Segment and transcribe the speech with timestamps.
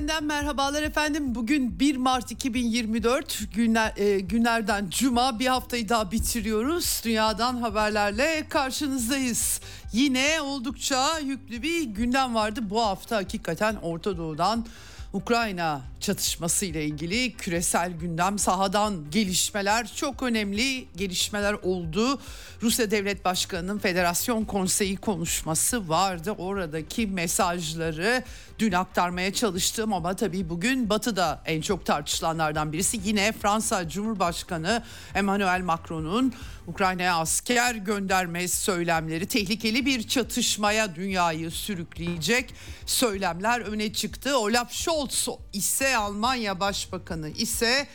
[0.00, 1.34] Eksenden merhabalar efendim.
[1.34, 7.00] Bugün 1 Mart 2024 günler, e, günlerden cuma bir haftayı daha bitiriyoruz.
[7.04, 9.60] Dünyadan haberlerle karşınızdayız.
[9.92, 14.66] Yine oldukça yüklü bir gündem vardı bu hafta hakikaten Orta Doğu'dan
[15.12, 22.20] Ukrayna çatışması ile ilgili küresel gündem sahadan gelişmeler çok önemli gelişmeler oldu.
[22.62, 26.34] Rusya Devlet Başkanı'nın Federasyon Konseyi konuşması vardı.
[26.38, 28.24] Oradaki mesajları
[28.60, 34.82] dün aktarmaya çalıştım ama tabii bugün Batı'da en çok tartışılanlardan birisi yine Fransa Cumhurbaşkanı
[35.14, 36.34] Emmanuel Macron'un
[36.66, 42.54] Ukrayna'ya asker gönderme söylemleri tehlikeli bir çatışmaya dünyayı sürükleyecek
[42.86, 44.38] söylemler öne çıktı.
[44.38, 47.86] Olaf Scholz ise Almanya Başbakanı ise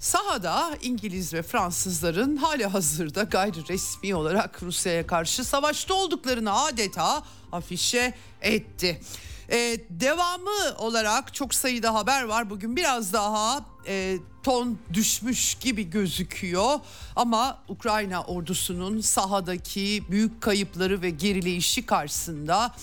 [0.00, 7.22] sahada İngiliz ve Fransızların hali hazırda gayri resmi olarak Rusya'ya karşı savaşta olduklarını adeta
[7.52, 9.00] afişe etti.
[9.50, 12.50] Ee, devamı olarak çok sayıda haber var.
[12.50, 16.80] Bugün biraz daha e, ton düşmüş gibi gözüküyor.
[17.16, 22.74] Ama Ukrayna ordusunun sahadaki büyük kayıpları ve gerileyişi karşısında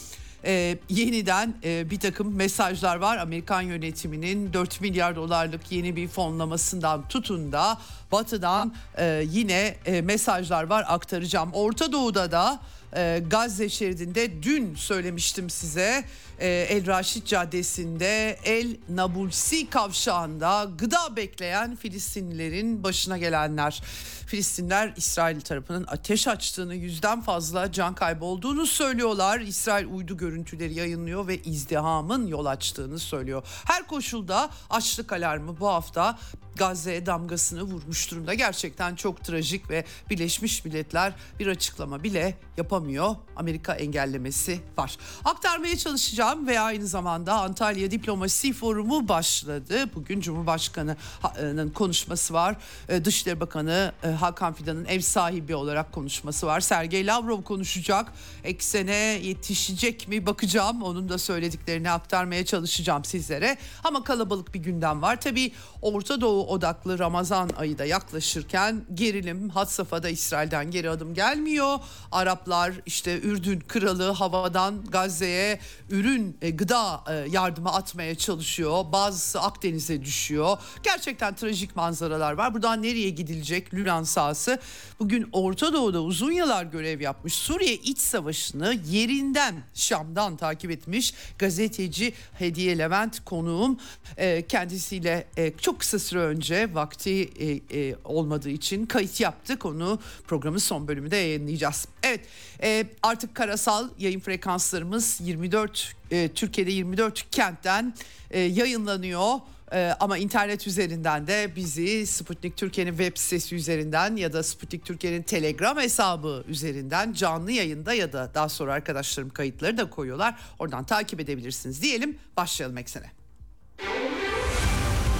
[0.45, 3.17] e, yeniden e, bir takım mesajlar var.
[3.17, 7.77] Amerikan yönetiminin 4 milyar dolarlık yeni bir fonlamasından tutun da
[8.11, 11.50] batıdan e, yine e, mesajlar var aktaracağım.
[11.53, 12.59] Orta Doğu'da da
[12.95, 16.05] e, Gazze şeridinde dün söylemiştim size
[16.39, 23.83] e, El Raşid Caddesi'nde El Nabulsi kavşağında gıda bekleyen Filistinlilerin başına gelenler.
[24.28, 29.39] Filistinler İsrail tarafının ateş açtığını yüzden fazla can kaybı olduğunu söylüyorlar.
[29.39, 33.44] İsrail uydu görüntüleri yayınlıyor ve izdihamın yol açtığını söylüyor.
[33.66, 36.17] Her koşulda açlık alarmı bu hafta
[36.55, 38.33] Gazze'ye damgasını vurmuş durumda.
[38.33, 43.16] Gerçekten çok trajik ve Birleşmiş Milletler bir açıklama bile yapamıyor.
[43.35, 44.97] Amerika engellemesi var.
[45.25, 49.89] Aktarmaya çalışacağım ve aynı zamanda Antalya Diplomasi Forumu başladı.
[49.95, 52.55] Bugün Cumhurbaşkanı'nın konuşması var.
[52.89, 56.59] Ee, Dışişleri Bakanı e, Hakan Fidan'ın ev sahibi olarak konuşması var.
[56.59, 58.11] Sergey Lavrov konuşacak.
[58.44, 60.83] Eksene yetişecek mi bakacağım.
[60.83, 63.57] Onun da söylediklerini aktarmaya çalışacağım sizlere.
[63.83, 65.21] Ama kalabalık bir gündem var.
[65.21, 65.51] Tabii
[65.81, 71.79] Orta Doğu odaklı Ramazan ayı da yaklaşırken gerilim had safhada İsrail'den geri adım gelmiyor.
[72.11, 78.85] Araplar işte Ürdün kralı havadan Gazze'ye ürün e, gıda e, yardımı atmaya çalışıyor.
[78.91, 80.57] Bazısı Akdeniz'e düşüyor.
[80.83, 82.53] Gerçekten trajik manzaralar var.
[82.53, 84.59] Buradan nereye gidilecek Lübnan sahası?
[85.00, 92.13] Bugün Orta Doğu'da uzun yıllar görev yapmış Suriye iç savaşını yerinden Şam'dan takip etmiş gazeteci
[92.33, 93.79] Hediye Levent konuğum.
[94.17, 96.34] E, kendisiyle e, çok kısa süre önce
[96.73, 99.66] vakti e, e, olmadığı için kayıt yaptık.
[99.66, 101.88] Onu programın son bölümünde yayınlayacağız.
[102.03, 102.19] Evet
[102.63, 107.94] e, artık karasal yayın frekanslarımız 24 e, Türkiye'de 24 kentten
[108.31, 109.40] e, yayınlanıyor.
[109.72, 115.24] Ee, ama internet üzerinden de bizi Sputnik Türkiye'nin web sitesi üzerinden ya da Sputnik Türkiye'nin
[115.24, 120.40] Telegram hesabı üzerinden canlı yayında ya da daha sonra arkadaşlarım kayıtları da koyuyorlar.
[120.59, 122.18] Oradan takip edebilirsiniz diyelim.
[122.38, 123.25] Başlayalım eksene.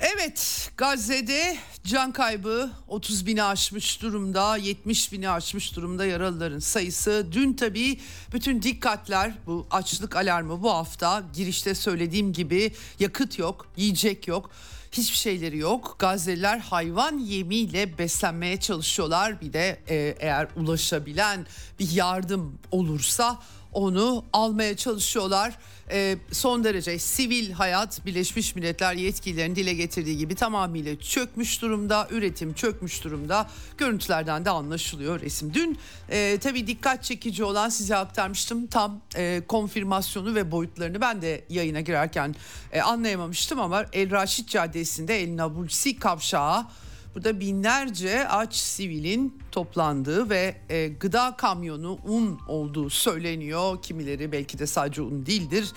[0.00, 7.26] Evet Gazze'de can kaybı 30 bini aşmış durumda 70 bini aşmış durumda yaralıların sayısı.
[7.32, 8.00] Dün tabii
[8.32, 14.50] bütün dikkatler bu açlık alarmı bu hafta girişte söylediğim gibi yakıt yok yiyecek yok
[14.92, 15.96] hiçbir şeyleri yok.
[15.98, 19.40] Gazze'liler hayvan yemiyle beslenmeye çalışıyorlar.
[19.40, 21.46] Bir de e, eğer ulaşabilen
[21.78, 23.38] bir yardım olursa
[23.72, 25.58] onu almaya çalışıyorlar.
[25.90, 32.08] E, son derece sivil hayat Birleşmiş Milletler yetkililerinin dile getirdiği gibi tamamıyla çökmüş durumda.
[32.10, 33.50] Üretim çökmüş durumda.
[33.78, 35.54] Görüntülerden de anlaşılıyor resim.
[35.54, 35.78] Dün
[36.10, 38.66] e, tabii dikkat çekici olan size aktarmıştım.
[38.66, 42.34] Tam e, konfirmasyonu ve boyutlarını ben de yayına girerken
[42.72, 46.66] e, anlayamamıştım ama El Raşit Caddesi'nde El Nabulsi kavşağı
[47.14, 53.82] Burada binlerce aç sivilin toplandığı ve e, gıda kamyonu un olduğu söyleniyor.
[53.82, 55.72] Kimileri belki de sadece un değildir.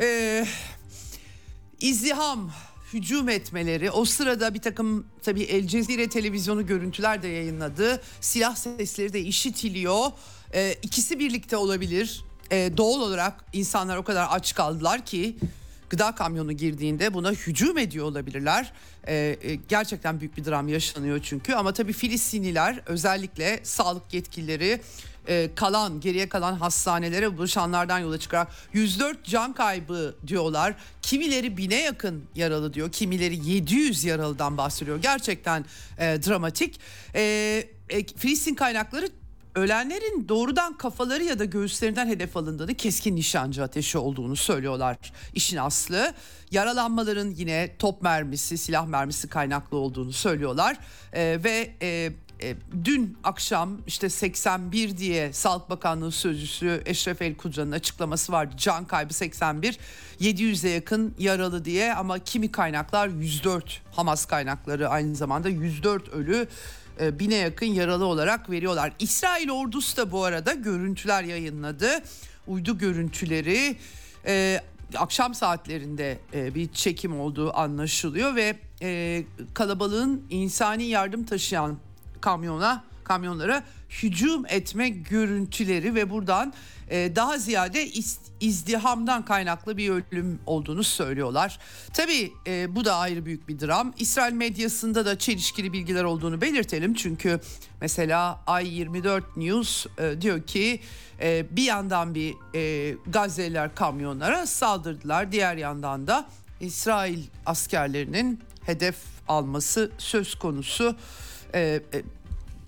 [0.00, 0.46] E,
[1.80, 2.50] izdiham
[2.92, 8.02] hücum etmeleri o sırada bir takım tabii El Cezire televizyonu görüntüler de yayınladı.
[8.20, 10.06] Silah sesleri de işitiliyor.
[10.54, 12.24] E, ikisi birlikte olabilir.
[12.50, 15.36] E, doğal olarak insanlar o kadar aç kaldılar ki
[15.90, 18.72] gıda kamyonu girdiğinde buna hücum ediyor olabilirler.
[19.06, 24.80] Ee, e, gerçekten büyük bir dram yaşanıyor çünkü ama tabii Filistinliler özellikle sağlık yetkilileri
[25.28, 30.74] e, kalan geriye kalan hastanelere buluşanlardan yola çıkarak 104 can kaybı diyorlar.
[31.02, 32.92] Kimileri bine yakın yaralı diyor.
[32.92, 35.02] Kimileri 700 yaralıdan bahsediyor.
[35.02, 35.64] Gerçekten
[35.98, 36.80] e, dramatik.
[37.14, 37.22] E,
[37.88, 39.08] e, Filistin kaynakları
[39.58, 44.96] ölenlerin doğrudan kafaları ya da göğüslerinden hedef alındığını keskin nişancı ateşi olduğunu söylüyorlar
[45.34, 46.14] işin aslı.
[46.50, 50.76] Yaralanmaların yine top mermisi silah mermisi kaynaklı olduğunu söylüyorlar
[51.12, 52.12] ee, ve e,
[52.42, 58.54] e, dün akşam işte 81 diye Sağlık Bakanlığı Sözcüsü Eşref El Kudra'nın açıklaması vardı.
[58.56, 59.78] Can kaybı 81,
[60.20, 66.48] 700'e yakın yaralı diye ama kimi kaynaklar 104 Hamas kaynakları aynı zamanda 104 ölü
[67.00, 68.92] e, bine yakın yaralı olarak veriyorlar.
[68.98, 71.88] İsrail ordusu da bu arada görüntüler yayınladı.
[72.46, 73.76] Uydu görüntüleri
[74.26, 74.60] e,
[74.96, 79.24] akşam saatlerinde e, bir çekim olduğu anlaşılıyor ve e,
[79.54, 81.78] kalabalığın insani yardım taşıyan
[82.20, 86.52] kamyona kamyonlara hücum etme görüntüleri ve buradan
[86.90, 87.88] e, daha ziyade
[88.40, 91.58] izdihamdan kaynaklı bir ölüm olduğunu söylüyorlar.
[91.94, 93.94] Tabii e, bu da ayrı büyük bir dram.
[93.98, 96.94] İsrail medyasında da çelişkili bilgiler olduğunu belirtelim.
[96.94, 97.40] Çünkü
[97.80, 100.80] mesela Ay24 News e, diyor ki
[101.50, 102.34] bir yandan bir
[103.06, 105.32] Gazze'liler kamyonlara saldırdılar.
[105.32, 106.28] Diğer yandan da
[106.60, 108.96] İsrail askerlerinin hedef
[109.28, 110.96] alması söz konusu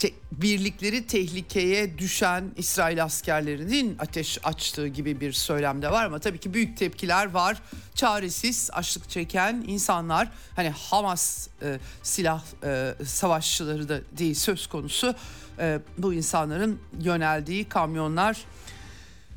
[0.01, 6.55] te, birlikleri tehlikeye düşen İsrail askerlerinin ateş açtığı gibi bir söylemde var ama tabii ki
[6.55, 7.63] büyük tepkiler var.
[7.95, 15.15] Çaresiz açlık çeken insanlar hani Hamas e, silah e, savaşçıları da değil söz konusu
[15.59, 18.45] e, bu insanların yöneldiği kamyonlar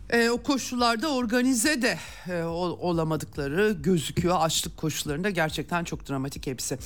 [0.09, 1.97] e, o koşullarda organize de
[2.29, 4.37] e, olamadıkları gözüküyor.
[4.39, 6.77] Açlık koşullarında gerçekten çok dramatik hepsi.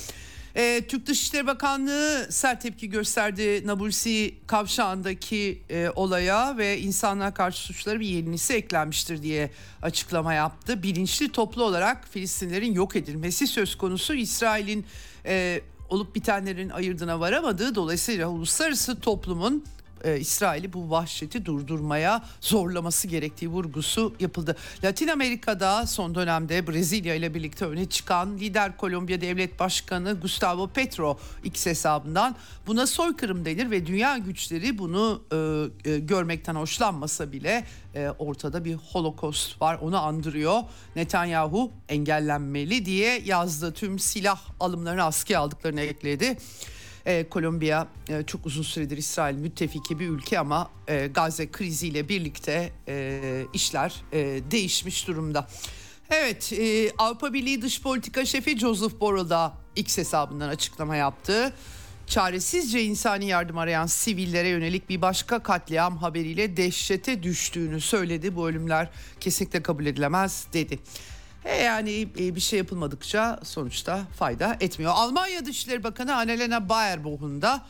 [0.56, 8.00] E, Türk Dışişleri Bakanlığı sert tepki gösterdi Nabulsi kavşağındaki e, olaya ve insanlığa karşı suçları
[8.00, 9.50] bir yenisi eklenmiştir diye
[9.82, 10.82] açıklama yaptı.
[10.82, 14.14] Bilinçli toplu olarak Filistinlerin yok edilmesi söz konusu.
[14.14, 14.86] İsrail'in
[15.26, 19.64] e, olup bitenlerin ayırdına varamadığı dolayısıyla uluslararası toplumun
[20.04, 24.56] e, İsrail'i bu vahşeti durdurmaya zorlaması gerektiği vurgusu yapıldı.
[24.84, 31.18] Latin Amerika'da son dönemde Brezilya ile birlikte öne çıkan lider Kolombiya Devlet Başkanı Gustavo Petro
[31.44, 32.36] X hesabından
[32.66, 35.22] buna soykırım denir ve dünya güçleri bunu
[35.84, 40.62] e, e, görmekten hoşlanmasa bile e, ortada bir holokost var onu andırıyor.
[40.96, 46.36] Netanyahu engellenmeli diye yazdı tüm silah alımlarını askıya aldıklarını ekledi.
[47.08, 52.72] E, Kolombiya e, çok uzun süredir İsrail müttefiki bir ülke ama e, Gazze kriziyle birlikte
[52.88, 53.20] e,
[53.54, 54.18] işler e,
[54.50, 55.48] değişmiş durumda.
[56.10, 61.52] Evet e, Avrupa Birliği Dış Politika Şefi Joseph Borrell da X hesabından açıklama yaptı.
[62.06, 68.36] Çaresizce insani yardım arayan sivillere yönelik bir başka katliam haberiyle dehşete düştüğünü söyledi.
[68.36, 70.78] Bu ölümler kesinlikle kabul edilemez dedi.
[71.48, 74.92] E yani e, bir şey yapılmadıkça sonuçta fayda etmiyor.
[74.94, 77.66] Almanya Dışişleri Bakanı Annalena Baerbock'un da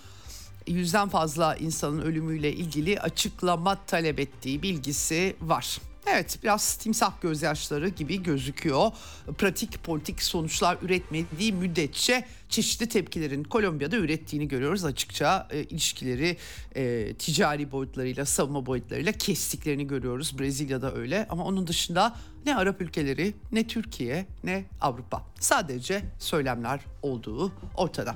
[0.67, 5.79] yüzden fazla insanın ölümüyle ilgili açıklama talep ettiği bilgisi var.
[6.13, 8.91] Evet biraz timsah gözyaşları gibi gözüküyor.
[9.39, 14.85] Pratik politik sonuçlar üretmediği müddetçe çeşitli tepkilerin Kolombiya'da ürettiğini görüyoruz.
[14.85, 16.37] Açıkça e, ilişkileri
[16.75, 20.39] e, ticari boyutlarıyla savunma boyutlarıyla kestiklerini görüyoruz.
[20.39, 27.53] Brezilya'da öyle ama onun dışında ne Arap ülkeleri ne Türkiye ne Avrupa sadece söylemler olduğu
[27.77, 28.15] ortada.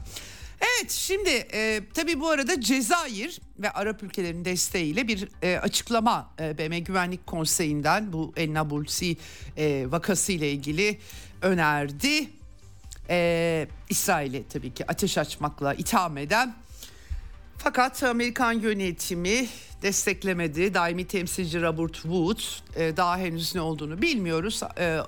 [0.62, 6.59] Evet şimdi e, tabii bu arada Cezayir ve Arap ülkelerinin desteğiyle bir e, açıklama e,
[6.59, 9.16] BM Güvenlik Konseyi'nden bu El Nabulsi
[9.57, 10.99] e, vakası ile ilgili
[11.42, 12.28] önerdi.
[13.11, 16.54] E, İsrail'e tabii ki ateş açmakla itham eden
[17.59, 19.49] fakat Amerikan yönetimi
[19.83, 20.75] desteklemedi.
[20.75, 22.41] Daimi temsilci Robert Wood
[22.77, 24.61] e, daha henüz ne olduğunu bilmiyoruz.
[24.77, 25.01] E, e,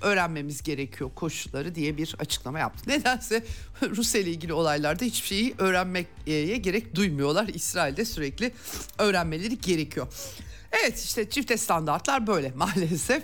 [0.00, 2.84] öğrenmemiz gerekiyor koşulları diye bir açıklama yaptı.
[2.90, 3.44] Nedense
[3.82, 7.48] Rusya ile ilgili olaylarda hiçbir şeyi öğrenmeye gerek duymuyorlar.
[7.48, 8.52] İsrail'de sürekli
[8.98, 10.06] öğrenmeleri gerekiyor.
[10.82, 13.22] Evet işte çifte standartlar böyle maalesef.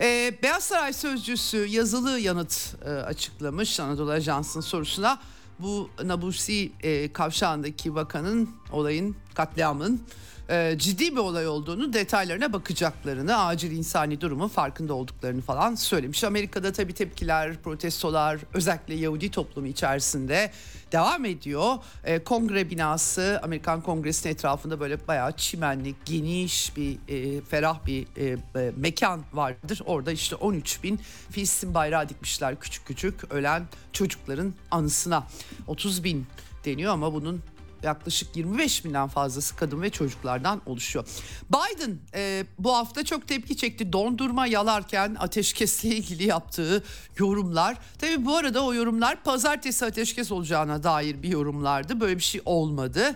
[0.00, 5.18] Ee, Beyaz Saray Sözcüsü yazılı yanıt e, açıklamış Anadolu Ajansı'nın sorusuna.
[5.58, 10.02] Bu Nabusi e, kavşağındaki vakanın olayın katliamın
[10.50, 16.24] e, ciddi bir olay olduğunu detaylarına bakacaklarını acil insani durumun farkında olduklarını falan söylemiş.
[16.24, 20.50] Amerika'da tabii tepkiler protestolar özellikle Yahudi toplumu içerisinde
[20.92, 21.74] devam ediyor.
[22.04, 28.36] E, kongre binası Amerikan Kongresi'nin etrafında böyle bayağı çimenlik geniş bir e, ferah bir e,
[28.56, 29.80] e, mekan vardır.
[29.86, 35.26] Orada işte 13 bin Filistin bayrağı dikmişler küçük küçük ölen çocukların anısına
[35.66, 36.26] 30 bin
[36.64, 37.42] deniyor ama bunun
[37.82, 41.06] yaklaşık 25 binden fazlası kadın ve çocuklardan oluşuyor.
[41.50, 43.92] Biden e, bu hafta çok tepki çekti.
[43.92, 46.84] Dondurma yalarken ateşkesle ilgili yaptığı
[47.18, 47.76] yorumlar.
[47.98, 52.00] Tabi bu arada o yorumlar pazartesi ateşkes olacağına dair bir yorumlardı.
[52.00, 53.14] Böyle bir şey olmadı.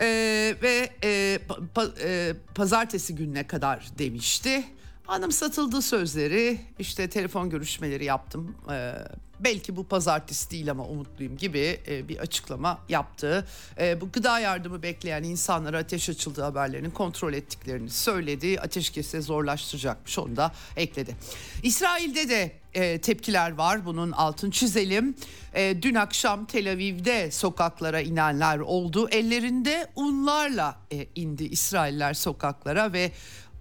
[0.00, 1.38] Ee, ve e,
[1.74, 4.64] pa, e, pazartesi gününe kadar demişti.
[5.08, 8.56] Anımsatıldı sözleri işte telefon görüşmeleri yaptım.
[8.70, 8.92] Ee,
[9.40, 13.46] belki bu pazartesi değil ama umutluyum gibi e, bir açıklama yaptı.
[13.80, 18.60] E, bu gıda yardımı bekleyen insanlara ateş açıldığı haberlerinin kontrol ettiklerini söyledi.
[18.60, 21.16] Ateşkesi zorlaştıracakmış onu da ekledi.
[21.62, 25.14] İsrail'de de e, tepkiler var bunun altın çizelim.
[25.54, 29.08] E, dün akşam Tel Aviv'de sokaklara inenler oldu.
[29.08, 33.12] Ellerinde unlarla e, indi İsrailler sokaklara ve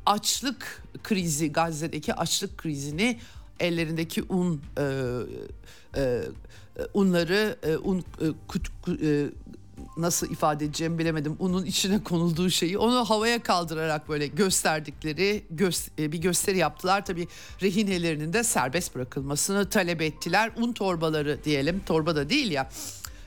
[0.06, 3.20] açlık krizi Gazze'deki açlık krizini
[3.60, 4.84] ellerindeki un e,
[5.98, 6.22] e,
[6.94, 8.04] unları e, un e,
[8.48, 8.68] kut,
[9.04, 9.26] e,
[9.98, 11.36] nasıl ifade edeceğimi bilemedim.
[11.40, 17.06] Unun içine konulduğu şeyi onu havaya kaldırarak böyle gösterdikleri göz, e, bir gösteri yaptılar.
[17.06, 17.28] Tabii
[17.62, 20.52] rehinelerinin de serbest bırakılmasını talep ettiler.
[20.58, 21.82] Un torbaları diyelim.
[21.86, 22.70] Torba da değil ya.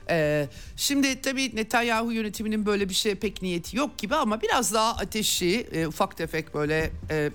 [0.09, 4.95] Ee, şimdi tabii Netanyahu yönetiminin böyle bir şeye pek niyeti yok gibi ama biraz daha
[4.95, 7.31] ateşi e, ufak tefek böyle e,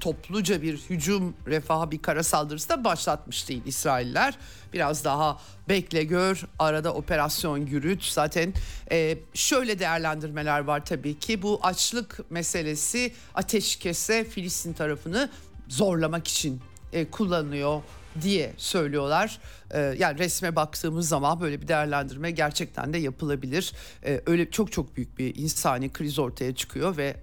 [0.00, 4.38] topluca bir hücum refaha bir kara saldırısı da başlatmış değil İsrailler.
[4.72, 8.54] Biraz daha bekle gör arada operasyon yürüt zaten
[8.92, 15.30] e, şöyle değerlendirmeler var tabii ki bu açlık meselesi ateşkese Filistin tarafını
[15.68, 16.60] zorlamak için
[16.92, 17.82] e, kullanılıyor
[18.22, 19.38] diye söylüyorlar.
[19.70, 23.72] Ee, yani resme baktığımız zaman böyle bir değerlendirme gerçekten de yapılabilir.
[24.04, 27.16] Ee, öyle çok çok büyük bir insani kriz ortaya çıkıyor ve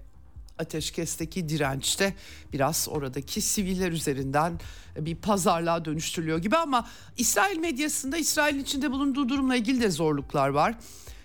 [0.58, 2.14] ateşkesteki dirençte
[2.52, 4.60] biraz oradaki siviller üzerinden
[4.98, 10.74] bir pazarlığa dönüştürülüyor gibi ama İsrail medyasında İsrail'in içinde bulunduğu durumla ilgili de zorluklar var.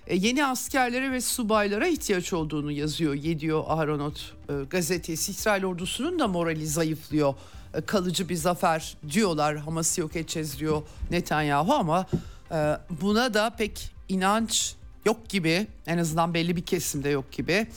[0.08, 5.32] E, yeni askerlere ve subaylara ihtiyaç olduğunu yazıyor Yediyor Aharonot e, gazetesi.
[5.32, 7.34] İsrail ordusunun da morali zayıflıyor
[7.74, 9.58] e, kalıcı bir zafer diyorlar.
[9.58, 12.06] Hamas'ı yok edeceğiz diyor Netanyahu ama
[12.52, 15.68] e, buna da pek inanç yok gibi.
[15.88, 17.68] En azından belli bir kesimde yok gibi.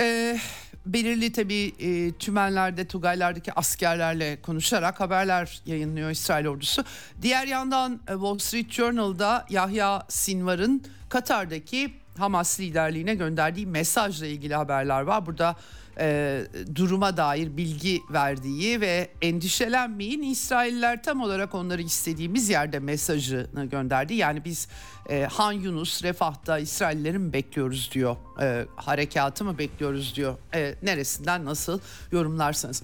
[0.00, 0.38] E,
[0.86, 6.84] belirli tabii e, tümenlerde, Tugaylardaki askerlerle konuşarak haberler yayınlıyor İsrail ordusu.
[7.22, 15.26] Diğer yandan Wall Street Journal'da Yahya Sinvar'ın Katar'daki Hamas liderliğine gönderdiği mesajla ilgili haberler var.
[15.26, 15.56] Burada
[15.98, 16.40] e,
[16.74, 24.14] duruma dair bilgi verdiği ve endişelenmeyin İsrailler tam olarak onları istediğimiz yerde mesajını gönderdi.
[24.14, 24.68] Yani biz
[25.08, 28.16] e, Han Yunus Refah'ta İsraillerin mi bekliyoruz diyor.
[28.40, 30.36] E, harekatı mı bekliyoruz diyor.
[30.54, 31.80] E, neresinden nasıl
[32.12, 32.82] yorumlarsanız.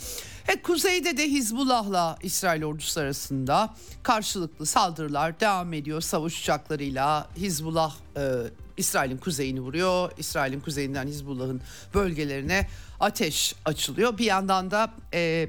[0.49, 6.01] E, kuzeyde de Hizbullah'la İsrail ordusu arasında karşılıklı saldırılar devam ediyor.
[6.01, 8.23] Savaş uçaklarıyla Hizbullah e,
[8.79, 10.11] İsrail'in kuzeyini vuruyor.
[10.19, 11.61] İsrail'in kuzeyinden Hizbullah'ın
[11.95, 12.69] bölgelerine
[13.01, 14.19] ateş açılıyor.
[14.19, 15.49] Bir yandan da e,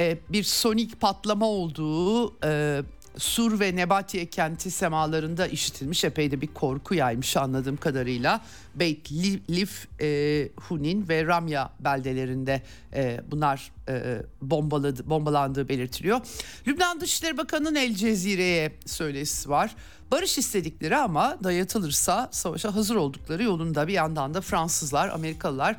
[0.00, 2.82] e, bir sonik patlama olduğu e,
[3.18, 8.40] Sur ve Nebatiye kenti semalarında işitilmiş epey de bir korku yaymış anladığım kadarıyla.
[8.74, 9.12] Beit
[9.50, 12.62] Lif, e, Hunin ve Ramya beldelerinde
[12.94, 16.20] e, bunlar e, bombaladı, bombalandığı belirtiliyor.
[16.66, 19.74] Lübnan Dışişleri Bakanı'nın El Cezire'ye söylesi var.
[20.10, 25.76] Barış istedikleri ama dayatılırsa savaşa hazır oldukları yolunda bir yandan da Fransızlar, Amerikalılar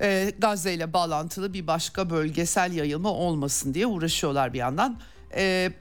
[0.00, 4.98] e, Gazze ile bağlantılı bir başka bölgesel yayılma olmasın diye uğraşıyorlar bir yandan.
[5.36, 5.72] E,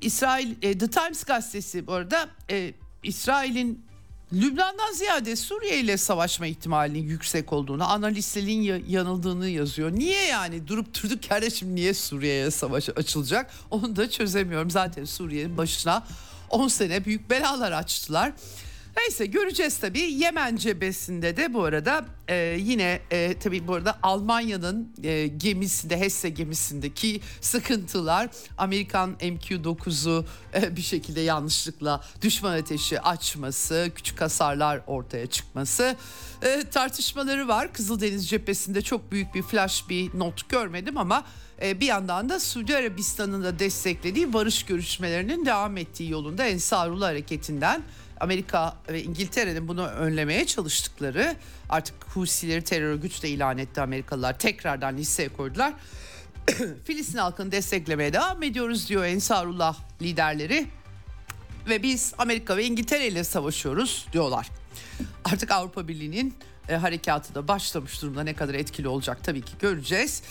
[0.00, 3.90] İsrail e, The Times gazetesi bu arada e, İsrail'in
[4.32, 9.92] Lübnan'dan ziyade Suriye ile savaşma ihtimalinin yüksek olduğunu, analistlerin yanıldığını yazıyor.
[9.92, 13.50] Niye yani durup durduk yerde şimdi niye Suriye'ye savaş açılacak?
[13.70, 14.70] Onu da çözemiyorum.
[14.70, 16.06] Zaten Suriye'nin başına
[16.50, 18.32] 10 sene büyük belalar açtılar.
[18.96, 20.00] Neyse göreceğiz tabii.
[20.00, 26.28] Yemen cephesinde de bu arada e, yine e, tabii bu arada Almanya'nın e, gemisinde Hesse
[26.28, 28.28] gemisindeki sıkıntılar
[28.58, 35.96] Amerikan MQ-9'u e, bir şekilde yanlışlıkla düşman ateşi açması, küçük hasarlar ortaya çıkması
[36.42, 37.72] e, tartışmaları var.
[37.72, 41.24] Kızıldeniz cephesinde çok büyük bir flash bir not görmedim ama
[41.62, 47.82] e, bir yandan da Suudi Arabistan'ın da desteklediği barış görüşmelerinin devam ettiği yolunda Ensarullah hareketinden
[48.20, 51.36] Amerika ve İngiltere'nin bunu önlemeye çalıştıkları
[51.68, 55.74] artık Husileri terör örgütü de ilan etti Amerikalılar tekrardan listeye koydular.
[56.84, 60.66] Filistin halkını desteklemeye devam ediyoruz diyor Ensarullah liderleri
[61.68, 64.48] ve biz Amerika ve İngiltere ile savaşıyoruz diyorlar.
[65.24, 66.34] Artık Avrupa Birliği'nin
[66.68, 70.22] e, harekatı da başlamış durumda ne kadar etkili olacak tabii ki göreceğiz.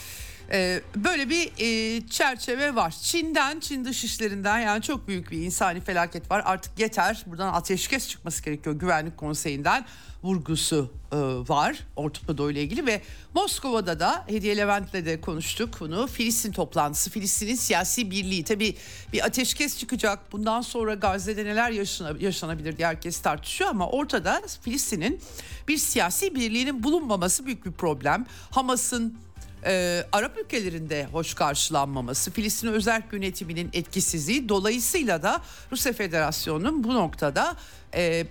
[0.51, 2.95] Ee, böyle bir e, çerçeve var.
[3.01, 6.41] Çin'den, Çin dışişlerinden yani çok büyük bir insani felaket var.
[6.45, 7.23] Artık yeter.
[7.25, 9.85] Buradan ateşkes çıkması gerekiyor Güvenlik Konseyi'nden
[10.23, 11.17] vurgusu e,
[11.49, 13.01] var Orta Doğu ile ilgili ve
[13.35, 16.07] Moskova'da da Hediye Levent'le de konuştuk bunu.
[16.07, 18.43] Filistin toplantısı, Filistin'in siyasi birliği.
[18.43, 18.75] Tabii
[19.13, 20.31] bir ateşkes çıkacak.
[20.31, 21.71] Bundan sonra Gazze'de neler
[22.19, 25.21] yaşanabilir diye herkes tartışıyor ama ortada Filistin'in
[25.67, 28.25] bir siyasi birliğinin bulunmaması büyük bir problem.
[28.51, 29.17] Hamas'ın
[29.65, 37.55] e, Arap ülkelerinde hoş karşılanmaması, Filistin özel yönetiminin etkisizliği dolayısıyla da Rusya Federasyonu'nun bu noktada
[37.93, 38.25] e,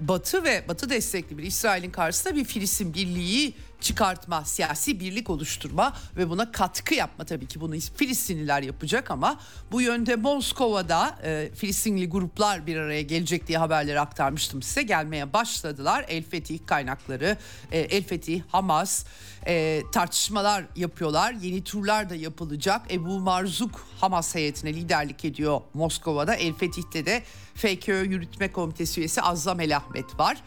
[0.00, 6.30] Batı ve Batı destekli bir İsrail'in karşısında bir Filistin birliği çıkartma, siyasi birlik oluşturma ve
[6.30, 9.40] buna katkı yapma tabii ki bunu Filistinliler yapacak ama
[9.72, 14.82] bu yönde Moskova'da e, Filistinli gruplar bir araya gelecek diye haberleri aktarmıştım size.
[14.82, 16.04] Gelmeye başladılar.
[16.08, 17.36] El Fetih kaynakları,
[17.72, 19.04] e, El Fetih, Hamas
[19.46, 21.32] e, tartışmalar yapıyorlar.
[21.32, 22.94] Yeni turlar da yapılacak.
[22.94, 26.34] Ebu Marzuk Hamas heyetine liderlik ediyor Moskova'da.
[26.34, 27.22] El Fetih'te de
[27.54, 30.42] FKÖ Yürütme Komitesi üyesi Azzam El Ahmet var.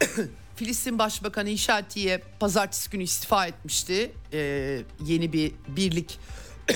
[0.60, 4.12] Filistin Başbakanı İşatiye pazartesi günü istifa etmişti.
[4.32, 6.18] Ee, yeni bir birlik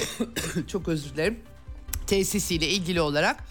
[0.68, 1.40] çok özür dilerim
[2.06, 3.44] tesisiyle ilgili olarak.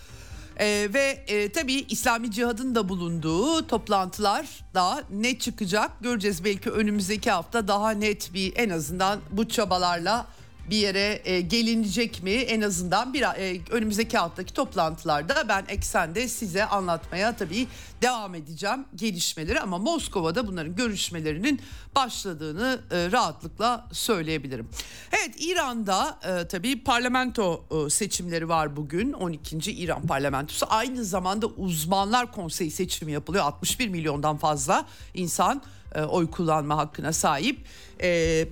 [0.59, 6.43] Ee, ve e, tabii İslami Cihad'ın da bulunduğu toplantılar da ne çıkacak göreceğiz.
[6.43, 10.27] Belki önümüzdeki hafta daha net bir en azından bu çabalarla
[10.69, 16.65] bir yere e, gelinecek mi en azından bir e, önümüzdeki haftaki toplantılarda ben eksende size
[16.65, 17.67] anlatmaya tabii
[18.01, 21.61] devam edeceğim gelişmeleri ama Moskova'da bunların görüşmelerinin
[21.95, 24.69] başladığını e, rahatlıkla söyleyebilirim.
[25.11, 29.71] Evet İran'da e, tabii parlamento e, seçimleri var bugün 12.
[29.71, 35.61] İran parlamentosu aynı zamanda uzmanlar konseyi seçimi yapılıyor 61 milyondan fazla insan
[35.95, 37.59] e, oy kullanma hakkına sahip.
[38.01, 38.47] E,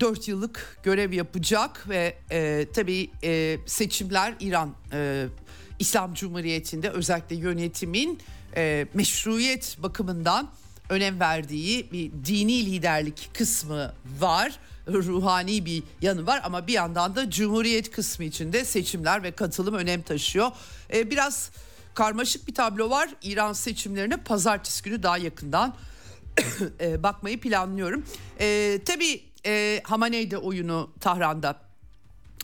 [0.00, 5.26] 4 yıllık görev yapacak ve e, tabii e, seçimler İran e,
[5.78, 8.18] İslam Cumhuriyeti'nde özellikle yönetimin
[8.56, 10.50] e, meşruiyet bakımından
[10.88, 14.58] önem verdiği bir dini liderlik kısmı var.
[14.88, 20.02] Ruhani bir yanı var ama bir yandan da cumhuriyet kısmı içinde seçimler ve katılım önem
[20.02, 20.50] taşıyor.
[20.94, 21.50] E, biraz
[21.94, 23.08] karmaşık bir tablo var.
[23.22, 25.74] İran seçimlerine pazartesi günü daha yakından
[26.80, 28.04] e, bakmayı planlıyorum.
[28.40, 31.60] E, tabii e, Hamaney de oyunu Tahran'da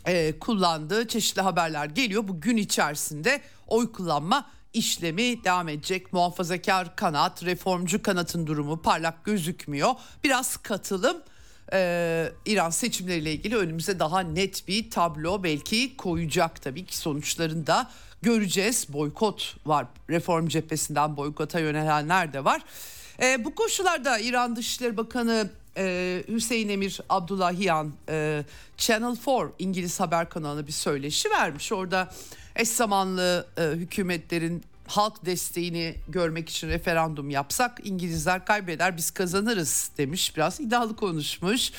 [0.07, 1.09] e, kullandı.
[1.09, 2.29] Çeşitli haberler geliyor.
[2.29, 6.13] Bu gün içerisinde oy kullanma işlemi devam edecek.
[6.13, 9.91] Muhafazakar kanat, reformcu kanatın durumu parlak gözükmüyor.
[10.25, 11.17] Biraz katılım
[11.73, 17.91] e, İran seçimleriyle ilgili önümüze daha net bir tablo belki koyacak tabii ki sonuçlarında
[18.23, 18.87] göreceğiz.
[18.89, 22.63] Boykot var reform cephesinden boykota yönelenler de var.
[23.23, 28.45] E, bu koşullarda İran Dışişleri Bakanı e, Hüseyin Emir Abdullahiyan e,
[28.77, 31.73] Channel 4 İngiliz haber kanalına bir söyleşi vermiş.
[31.73, 32.15] Orada
[32.57, 40.37] eş zamanlı e, hükümetlerin halk desteğini görmek için referandum yapsak İngilizler kaybeder biz kazanırız demiş.
[40.37, 41.73] Biraz iddialı konuşmuş.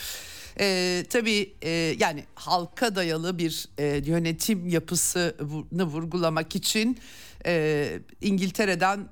[0.60, 6.97] Ee, tabii e, yani halka dayalı bir e, yönetim yapısını vurgulamak için
[7.45, 9.10] e, İngiltere'den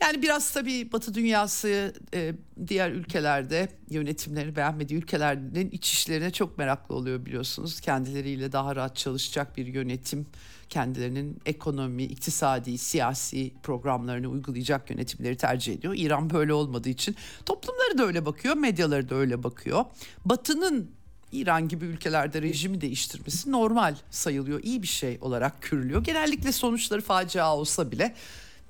[0.00, 2.34] yani biraz tabii Batı dünyası e,
[2.66, 7.80] diğer ülkelerde yönetimleri beğenmediği ülkelerinin iç işlerine çok meraklı oluyor biliyorsunuz.
[7.80, 10.26] Kendileriyle daha rahat çalışacak bir yönetim,
[10.68, 15.94] kendilerinin ekonomi, iktisadi, siyasi programlarını uygulayacak yönetimleri tercih ediyor.
[15.96, 19.84] İran böyle olmadığı için toplumları da öyle bakıyor, medyaları da öyle bakıyor.
[20.24, 20.90] Batı'nın
[21.32, 26.04] İran gibi ülkelerde rejimi değiştirmesi normal sayılıyor, iyi bir şey olarak görülüyor.
[26.04, 28.14] Genellikle sonuçları facia olsa bile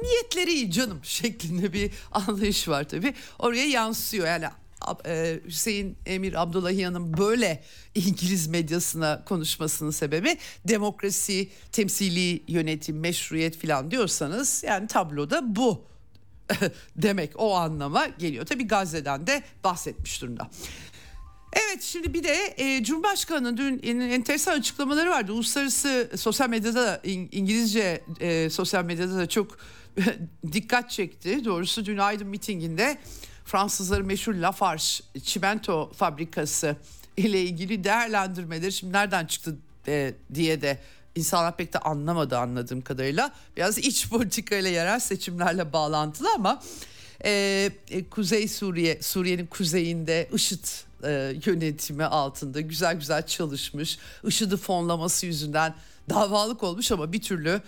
[0.02, 3.14] niyetleri iyi canım şeklinde bir anlayış var tabii.
[3.38, 4.46] Oraya yansıyor yani
[5.06, 7.62] e, Hüseyin Emir Abdullahiyan'ın böyle
[7.94, 15.84] İngiliz medyasına konuşmasının sebebi demokrasi, temsili yönetim, meşruiyet falan diyorsanız yani tabloda bu
[16.96, 18.46] demek o anlama geliyor.
[18.46, 20.50] Tabii Gazze'den de bahsetmiş durumda.
[21.52, 25.32] Evet şimdi bir de e, Cumhurbaşkanı'nın dün enteresan açıklamaları vardı.
[25.32, 29.58] Uluslararası sosyal medyada da İngilizce e, sosyal medyada da çok
[30.52, 31.44] dikkat çekti.
[31.44, 32.98] Doğrusu dün Aydın mitinginde
[33.44, 34.84] Fransızların meşhur Lafarge
[35.24, 36.76] çimento fabrikası
[37.16, 40.78] ile ilgili değerlendirmeleri şimdi nereden çıktı de, diye de
[41.14, 43.32] insanlar pek de anlamadı anladığım kadarıyla.
[43.56, 46.62] Biraz iç politika ile yerel seçimlerle bağlantılı ama
[47.24, 50.64] e, e, Kuzey Suriye, Suriye'nin kuzeyinde IŞİD
[51.04, 53.98] e, yönetimi altında güzel güzel çalışmış.
[54.24, 55.74] IŞİD'i fonlaması yüzünden
[56.10, 57.60] davalık olmuş ama bir türlü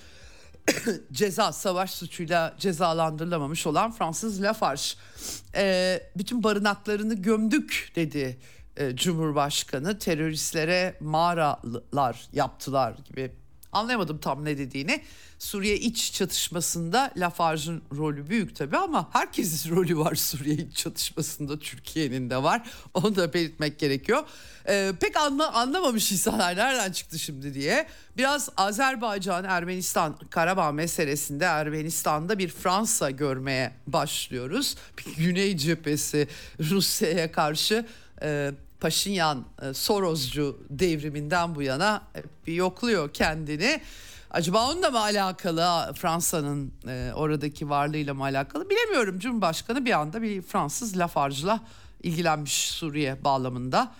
[1.12, 4.82] ceza savaş suçuyla cezalandırılamamış olan Fransız Lafarge.
[5.54, 8.38] E, bütün barınaklarını gömdük dedi
[8.76, 9.98] e, Cumhurbaşkanı.
[9.98, 13.32] Teröristlere mağaralar yaptılar gibi
[13.72, 15.02] anlayamadım tam ne dediğini.
[15.38, 22.30] Suriye iç çatışmasında Lafarge'ın rolü büyük tabii ama herkesin rolü var Suriye iç çatışmasında Türkiye'nin
[22.30, 22.70] de var.
[22.94, 24.22] Onu da belirtmek gerekiyor.
[24.68, 27.86] Ee, pek anla, anlamamış insanlar nereden çıktı şimdi diye.
[28.16, 34.76] Biraz Azerbaycan, Ermenistan, Karabağ meselesinde Ermenistan'da bir Fransa görmeye başlıyoruz.
[34.98, 36.28] Bir Güney cephesi
[36.60, 37.86] Rusya'ya karşı
[38.22, 43.80] e, Paşinyan e, Soroscu devriminden bu yana e, bir yokluyor kendini.
[44.30, 49.18] Acaba onunla mı alakalı Fransa'nın e, oradaki varlığıyla mı alakalı bilemiyorum.
[49.18, 51.60] Cumhurbaşkanı bir anda bir Fransız Lafarge'la
[52.02, 53.92] ilgilenmiş Suriye bağlamında.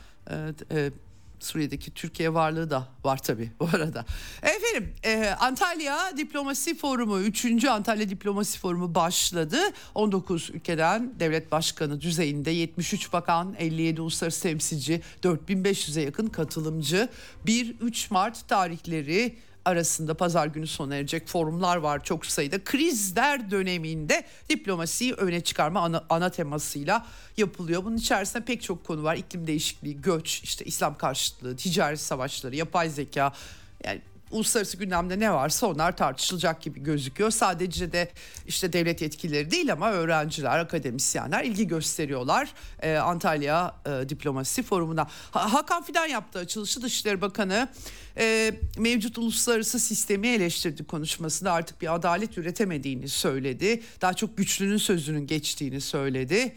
[1.44, 4.04] Suriye'deki Türkiye varlığı da var tabii bu arada.
[4.42, 7.64] Efendim e, Antalya Diplomasi Forumu 3.
[7.64, 9.58] Antalya Diplomasi Forumu başladı.
[9.94, 17.08] 19 ülkeden devlet başkanı düzeyinde 73 bakan 57 uluslararası temsilci 4500'e yakın katılımcı
[17.46, 22.64] 1-3 Mart tarihleri arasında pazar günü sona erecek forumlar var çok sayıda.
[22.64, 27.84] Krizler döneminde diplomasiyi öne çıkarma ana, ana temasıyla yapılıyor.
[27.84, 29.16] Bunun içerisinde pek çok konu var.
[29.16, 33.32] İklim değişikliği, göç, işte İslam karşıtlığı, ticaret savaşları, yapay zeka.
[33.84, 34.00] Yani
[34.32, 37.30] uluslararası gündemde ne varsa onlar tartışılacak gibi gözüküyor.
[37.30, 38.10] Sadece de
[38.46, 42.52] işte devlet yetkilileri değil ama öğrenciler, akademisyenler ilgi gösteriyorlar.
[42.82, 45.06] Ee, Antalya e, Diplomasi Forumu'na.
[45.30, 47.68] Ha, Hakan Fidan yaptı açılışı Dışişleri Bakanı
[48.18, 53.82] e, mevcut uluslararası sistemi eleştirdi konuşmasında artık bir adalet üretemediğini söyledi.
[54.00, 56.54] Daha çok güçlünün sözünün geçtiğini söyledi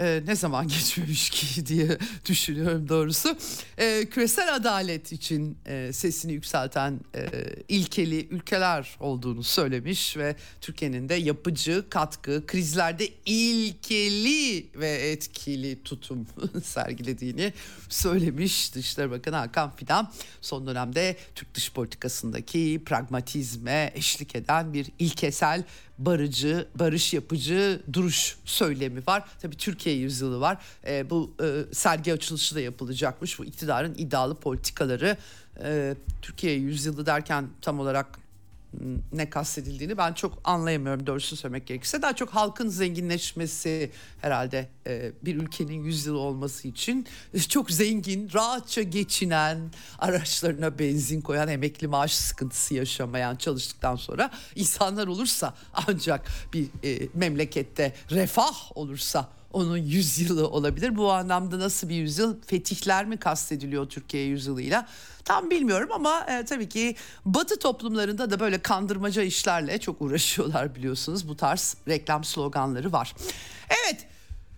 [0.00, 3.36] e, ne zaman geçmemiş ki diye düşünüyorum doğrusu.
[3.78, 7.26] E, küresel adalet için e, sesini yükselten e,
[7.68, 16.26] ilkeli ülkeler olduğunu söylemiş ve Türkiye'nin de yapıcı katkı krizlerde ilkeli ve etkili tutum
[16.64, 17.52] sergilediğini
[17.88, 20.12] söylemiş Dışişleri Bakanı Hakan Fidan.
[20.40, 25.64] Son dönemde Türk dış politikasındaki pragmatizme eşlik eden bir ilkesel
[25.98, 29.24] barıcı, barış yapıcı duruş söylemi var.
[29.42, 30.58] Tabii Türkiye yüzyılı var.
[30.86, 33.38] E, bu e, sergi açılışı da yapılacakmış.
[33.38, 35.16] Bu iktidarın iddialı politikaları
[35.62, 38.27] e, Türkiye yüzyılı derken tam olarak
[39.12, 42.02] ne kastedildiğini ben çok anlayamıyorum doğrusu söylemek gerekirse.
[42.02, 47.06] Daha çok halkın zenginleşmesi herhalde e, bir ülkenin yüzyılı olması için
[47.48, 49.58] çok zengin, rahatça geçinen,
[49.98, 57.94] araçlarına benzin koyan, emekli maaş sıkıntısı yaşamayan çalıştıktan sonra insanlar olursa ancak bir e, memlekette
[58.10, 60.96] refah olursa onun yüzyılı olabilir.
[60.96, 62.36] Bu anlamda nasıl bir yüzyıl?
[62.46, 64.86] Fetihler mi kastediliyor Türkiye yüzyılıyla?
[65.24, 71.28] Tam bilmiyorum ama e, tabii ki Batı toplumlarında da böyle kandırmaca işlerle çok uğraşıyorlar biliyorsunuz.
[71.28, 73.14] Bu tarz reklam sloganları var.
[73.68, 74.06] Evet.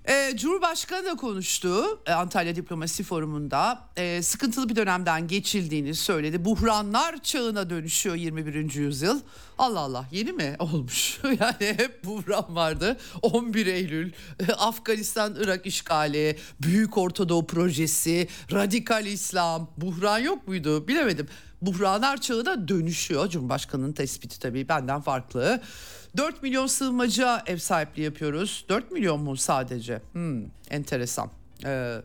[0.09, 3.79] E, Cumhurbaşkanı da konuştu e, Antalya Diplomasi Forumu'nda.
[3.97, 6.45] E, sıkıntılı bir dönemden geçildiğini söyledi.
[6.45, 8.75] Buhranlar çağına dönüşüyor 21.
[8.75, 9.21] yüzyıl.
[9.59, 11.19] Allah Allah yeni mi olmuş?
[11.25, 12.97] yani hep buhran vardı.
[13.23, 14.13] 11 Eylül,
[14.49, 19.71] e, Afganistan, Irak işgali, Büyük Ortadoğu Projesi, Radikal İslam.
[19.77, 21.29] Buhran yok muydu bilemedim.
[21.63, 23.29] Buhranlar çağı da dönüşüyor.
[23.29, 25.63] Cumhurbaşkanının tespiti tabii benden farklı.
[26.17, 28.65] 4 milyon sığınmacıya ev sahipliği yapıyoruz.
[28.69, 30.03] 4 milyon mu sadece?
[30.13, 31.31] Hmm, enteresan.
[31.65, 31.97] Ee,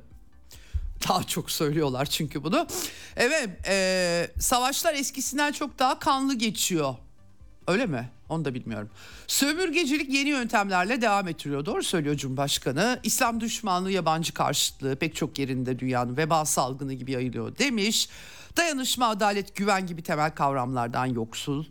[1.09, 2.67] daha çok söylüyorlar çünkü bunu.
[3.15, 6.95] Evet e, savaşlar eskisinden çok daha kanlı geçiyor.
[7.67, 8.09] Öyle mi?
[8.29, 8.89] Onu da bilmiyorum.
[9.27, 11.65] Sömürgecilik yeni yöntemlerle devam ettiriyor.
[11.65, 12.99] Doğru söylüyor Cumhurbaşkanı.
[13.03, 18.09] İslam düşmanlığı, yabancı karşıtlığı pek çok yerinde dünyanın veba salgını gibi yayılıyor demiş.
[18.57, 21.65] Dayanışma, adalet, güven gibi temel kavramlardan yoksul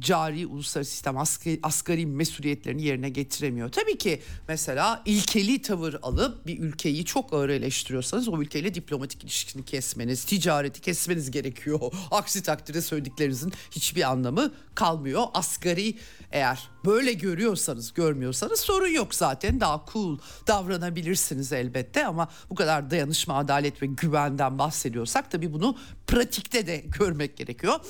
[0.00, 3.72] cari uluslararası sistem asgari, asgari mesuliyetlerini yerine getiremiyor.
[3.72, 9.64] Tabii ki mesela ilkeli tavır alıp bir ülkeyi çok ağır eleştiriyorsanız o ülkeyle diplomatik ilişkini
[9.64, 11.80] kesmeniz, ticareti kesmeniz gerekiyor.
[12.10, 15.24] Aksi takdirde söylediklerinizin hiçbir anlamı kalmıyor.
[15.34, 15.94] Asgari
[16.32, 19.60] eğer böyle görüyorsanız, görmüyorsanız sorun yok zaten.
[19.60, 25.76] Daha cool davranabilirsiniz elbette ama bu kadar dayanışma, adalet ve güvenden bahsediyorsak tabii bunu
[26.06, 27.80] pratikte de görmek gerekiyor.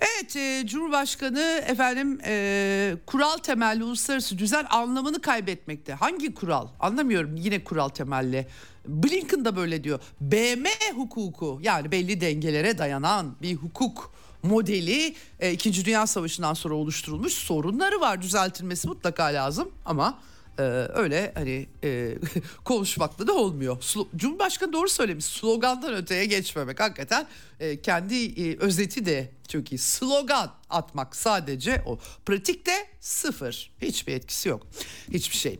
[0.00, 5.94] Evet e, Cumhurbaşkanı efendim e, kural temelli uluslararası düzen anlamını kaybetmekte.
[5.94, 6.68] Hangi kural?
[6.80, 8.46] Anlamıyorum yine kural temelli.
[8.88, 10.00] Blinken da böyle diyor.
[10.20, 17.32] BM hukuku yani belli dengelere dayanan bir hukuk modeli e, İkinci Dünya Savaşı'ndan sonra oluşturulmuş
[17.32, 20.18] sorunları var düzeltilmesi mutlaka lazım ama
[20.58, 20.62] e,
[20.94, 22.18] öyle hani e,
[22.64, 23.84] konuşmakla da olmuyor.
[24.16, 27.26] Cumhurbaşkanı doğru söylemiş slogandan öteye geçmemek hakikaten
[27.60, 29.78] e, kendi e, özeti de çok iyi.
[29.78, 31.98] Slogan atmak sadece o.
[32.26, 33.70] Pratikte sıfır.
[33.82, 34.66] Hiçbir etkisi yok.
[35.12, 35.58] Hiçbir şey.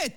[0.00, 0.12] Evet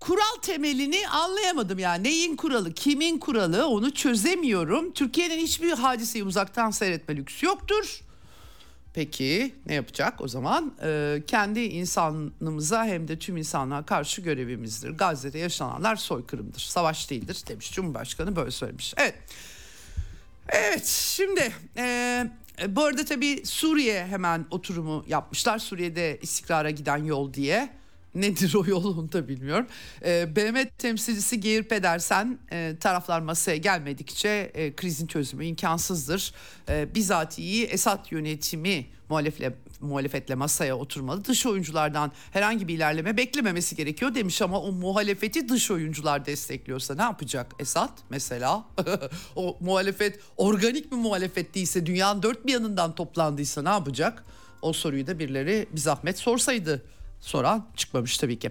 [0.00, 4.92] kural temelini anlayamadım yani neyin kuralı kimin kuralı onu çözemiyorum.
[4.92, 8.00] Türkiye'nin hiçbir hadiseyi uzaktan seyretme lüksü yoktur.
[8.96, 10.74] Peki ne yapacak o zaman?
[10.82, 14.90] Ee, kendi insanımıza hem de tüm insanlığa karşı görevimizdir.
[14.90, 18.94] Gazze'de yaşananlar soykırımdır, savaş değildir demiş Cumhurbaşkanı böyle söylemiş.
[18.96, 19.14] Evet.
[20.48, 22.26] Evet şimdi e,
[22.68, 25.58] bu arada tabii Suriye hemen oturumu yapmışlar.
[25.58, 27.68] Suriye'de istikrara giden yol diye.
[28.16, 29.66] Nedir o yol onu da bilmiyorum.
[30.04, 36.32] E, BM temsilcisi Geir Pedersen e, taraflar masaya gelmedikçe e, krizin çözümü imkansızdır.
[36.68, 41.24] E, bizatihi Esad yönetimi muhalefetle, muhalefetle masaya oturmalı.
[41.24, 47.02] Dış oyunculardan herhangi bir ilerleme beklememesi gerekiyor demiş ama o muhalefeti dış oyuncular destekliyorsa ne
[47.02, 48.64] yapacak Esad mesela?
[49.36, 54.24] o muhalefet organik bir muhalefet değilse dünyanın dört bir yanından toplandıysa ne yapacak?
[54.62, 56.82] O soruyu da birileri bir zahmet sorsaydı
[57.20, 58.50] soran çıkmamış tabii ki.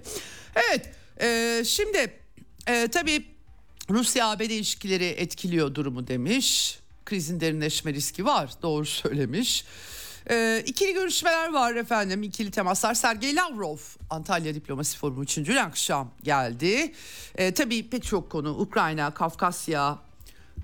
[0.68, 2.12] Evet e, şimdi
[2.66, 3.24] e, tabii
[3.90, 6.78] Rusya-ABD ilişkileri etkiliyor durumu demiş.
[7.04, 9.64] Krizin derinleşme riski var doğru söylemiş.
[10.30, 12.94] E, ikili görüşmeler var efendim ikili temaslar.
[12.94, 13.76] Sergey Lavrov
[14.10, 16.92] Antalya Diplomasi Forumu için dün akşam geldi.
[17.34, 19.98] E, tabii pek çok konu Ukrayna, Kafkasya,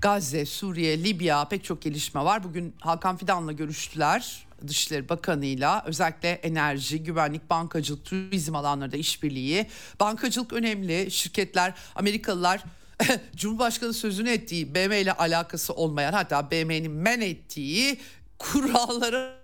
[0.01, 2.43] Gazze, Suriye, Libya pek çok gelişme var.
[2.43, 4.45] Bugün Hakan Fidan'la görüştüler.
[4.67, 9.67] Dışişleri Bakanı'yla özellikle enerji, güvenlik, bankacılık, turizm alanlarında işbirliği.
[9.99, 11.11] Bankacılık önemli.
[11.11, 12.63] Şirketler, Amerikalılar
[13.35, 17.97] Cumhurbaşkanı sözünü ettiği BM ile alakası olmayan hatta BM'nin men ettiği
[18.39, 19.42] kurallara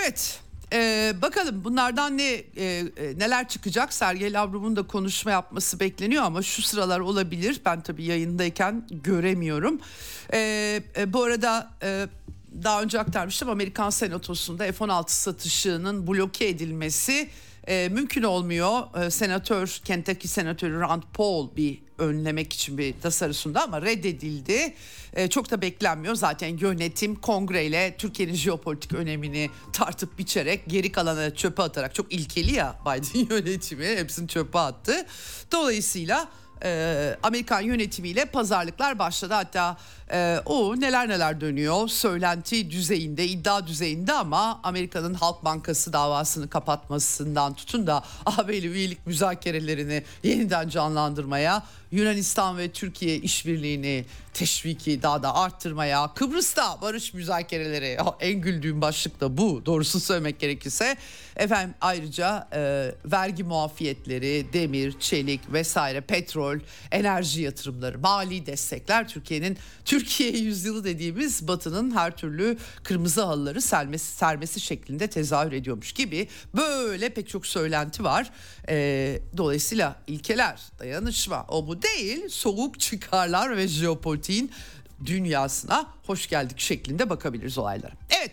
[0.00, 0.40] Evet.
[0.72, 2.84] Ee, bakalım bunlardan ne e, e,
[3.18, 3.92] neler çıkacak?
[3.92, 7.60] Sergey Lavrov'un da konuşma yapması bekleniyor ama şu sıralar olabilir.
[7.64, 9.80] Ben tabii yayındayken göremiyorum.
[10.32, 12.06] Ee, e, bu arada e,
[12.62, 17.28] daha önce aktarmıştım Amerikan Senatosu'nda F-16 satışının bloke edilmesi
[17.68, 19.02] e, mümkün olmuyor.
[19.04, 24.74] E, senatör Kentucky Senatörü Rand Paul bir önlemek için bir tasarısında ama reddedildi.
[25.12, 26.14] E, çok da beklenmiyor.
[26.14, 32.76] Zaten yönetim kongreyle Türkiye'nin jeopolitik önemini tartıp biçerek geri kalanı çöpe atarak çok ilkeli ya
[32.86, 35.06] Biden yönetimi hepsini çöpe attı.
[35.52, 36.28] Dolayısıyla
[36.64, 39.34] e, Amerikan yönetimiyle pazarlıklar başladı.
[39.34, 39.76] Hatta
[40.12, 47.54] e, o neler neler dönüyor söylenti düzeyinde iddia düzeyinde ama Amerika'nın Halk Bankası davasını kapatmasından
[47.54, 56.14] tutun da AB'li üyelik müzakerelerini yeniden canlandırmaya Yunanistan ve Türkiye işbirliğini teşviki daha da arttırmaya
[56.14, 60.96] Kıbrıs'ta barış müzakereleri en güldüğüm başlık da bu doğrusu söylemek gerekirse
[61.36, 66.58] efendim ayrıca e, vergi muafiyetleri demir çelik vesaire petrol
[66.90, 74.60] enerji yatırımları mali destekler Türkiye'nin Türkiye yüzyılı dediğimiz Batı'nın her türlü kırmızı halıları sermesi, sermesi
[74.60, 78.30] şeklinde tezahür ediyormuş gibi böyle pek çok söylenti var.
[78.68, 84.52] E, dolayısıyla ilkeler, dayanışma o bu değil soğuk çıkarlar ve jeopolitiğin
[85.06, 87.92] dünyasına hoş geldik şeklinde bakabiliriz olaylara.
[88.10, 88.30] Evet.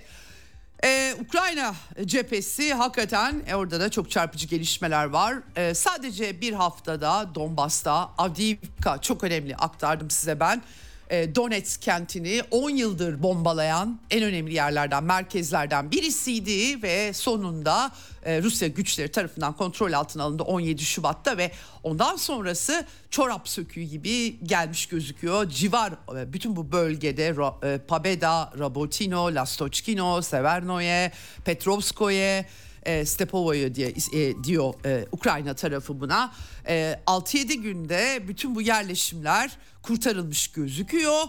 [0.84, 5.36] Ee, Ukrayna cephesi hakikaten e, orada da çok çarpıcı gelişmeler var.
[5.56, 10.62] Ee, sadece bir haftada Donbas'ta Avdiivka çok önemli aktardım size ben.
[11.10, 17.92] E, Donetsk kentini 10 yıldır bombalayan en önemli yerlerden, merkezlerden birisiydi ve sonunda
[18.24, 21.52] e, Rusya güçleri tarafından kontrol altına alındı 17 Şubat'ta ve
[21.84, 25.50] ondan sonrası çorap söküğü gibi gelmiş gözüküyor.
[25.50, 31.12] Civar e, bütün bu bölgede e, Pabeda, Rabotino, Lastochkino, Severnoye,
[31.46, 32.46] Petrovskoye,
[32.88, 36.34] e, Stepovo'yu diye e, diyor e, Ukrayna tarafı buna.
[36.68, 41.22] E, 6-7 günde bütün bu yerleşimler kurtarılmış gözüküyor.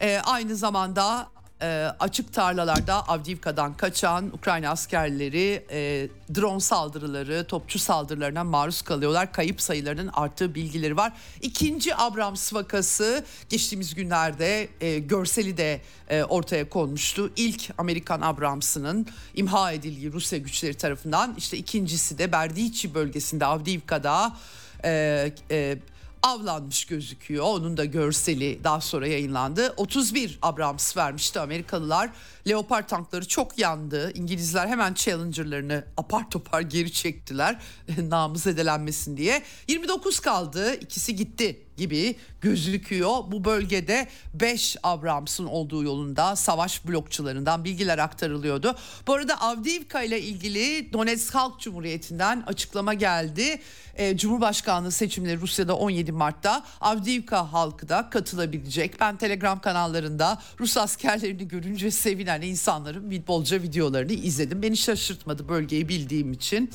[0.00, 1.30] E, aynı zamanda
[1.62, 1.66] e,
[2.00, 9.32] açık tarlalarda Avdiivka'dan kaçan Ukrayna askerleri e, drone saldırıları, topçu saldırılarına maruz kalıyorlar.
[9.32, 11.12] Kayıp sayılarının arttığı bilgileri var.
[11.40, 17.32] İkinci Abrams vakası geçtiğimiz günlerde e, görseli de e, ortaya konmuştu.
[17.36, 24.36] İlk Amerikan Abrams'ının imha edildiği Rusya güçleri tarafından işte ikincisi de Berdiçi bölgesinde Avdiivka'da
[24.84, 25.78] e, e,
[26.22, 27.44] avlanmış gözüküyor.
[27.44, 29.74] Onun da görseli daha sonra yayınlandı.
[29.76, 32.10] 31 Abrams vermişti Amerikalılar.
[32.48, 34.12] Leopard tankları çok yandı.
[34.14, 37.60] İngilizler hemen Challenger'larını apar topar geri çektiler.
[38.08, 39.42] Namız edelenmesin diye.
[39.68, 40.74] 29 kaldı.
[40.74, 43.10] İkisi gitti gibi gözüküyor.
[43.32, 48.76] Bu bölgede 5 Abrams'ın olduğu yolunda savaş blokçularından bilgiler aktarılıyordu.
[49.06, 53.60] Bu arada Avdiivka ile ilgili Donetsk Halk Cumhuriyeti'nden açıklama geldi.
[53.96, 59.00] E, Cumhurbaşkanlığı seçimleri Rusya'da 17 Mart'ta Avdiivka halkı da katılabilecek.
[59.00, 64.62] Ben Telegram kanallarında Rus askerlerini görünce sevinen insanların bolca videolarını izledim.
[64.62, 66.70] Beni şaşırtmadı bölgeyi bildiğim için.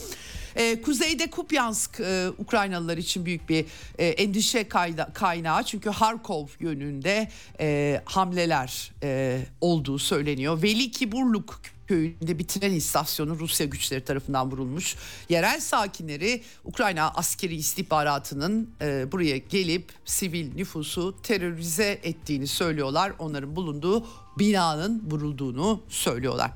[0.55, 3.65] E, kuzeyde Kupyansk e, Ukraynalılar için büyük bir
[3.97, 4.67] e, endişe
[5.13, 5.63] kaynağı.
[5.63, 10.63] Çünkü Harkov yönünde e, hamleler e, olduğu söyleniyor.
[10.63, 14.95] Veliki Burluk köyünde bir tren istasyonu Rusya güçleri tarafından vurulmuş.
[15.29, 23.13] Yerel sakinleri Ukrayna askeri istihbaratının e, buraya gelip sivil nüfusu terörize ettiğini söylüyorlar.
[23.19, 24.07] Onların bulunduğu
[24.39, 26.51] binanın vurulduğunu söylüyorlar.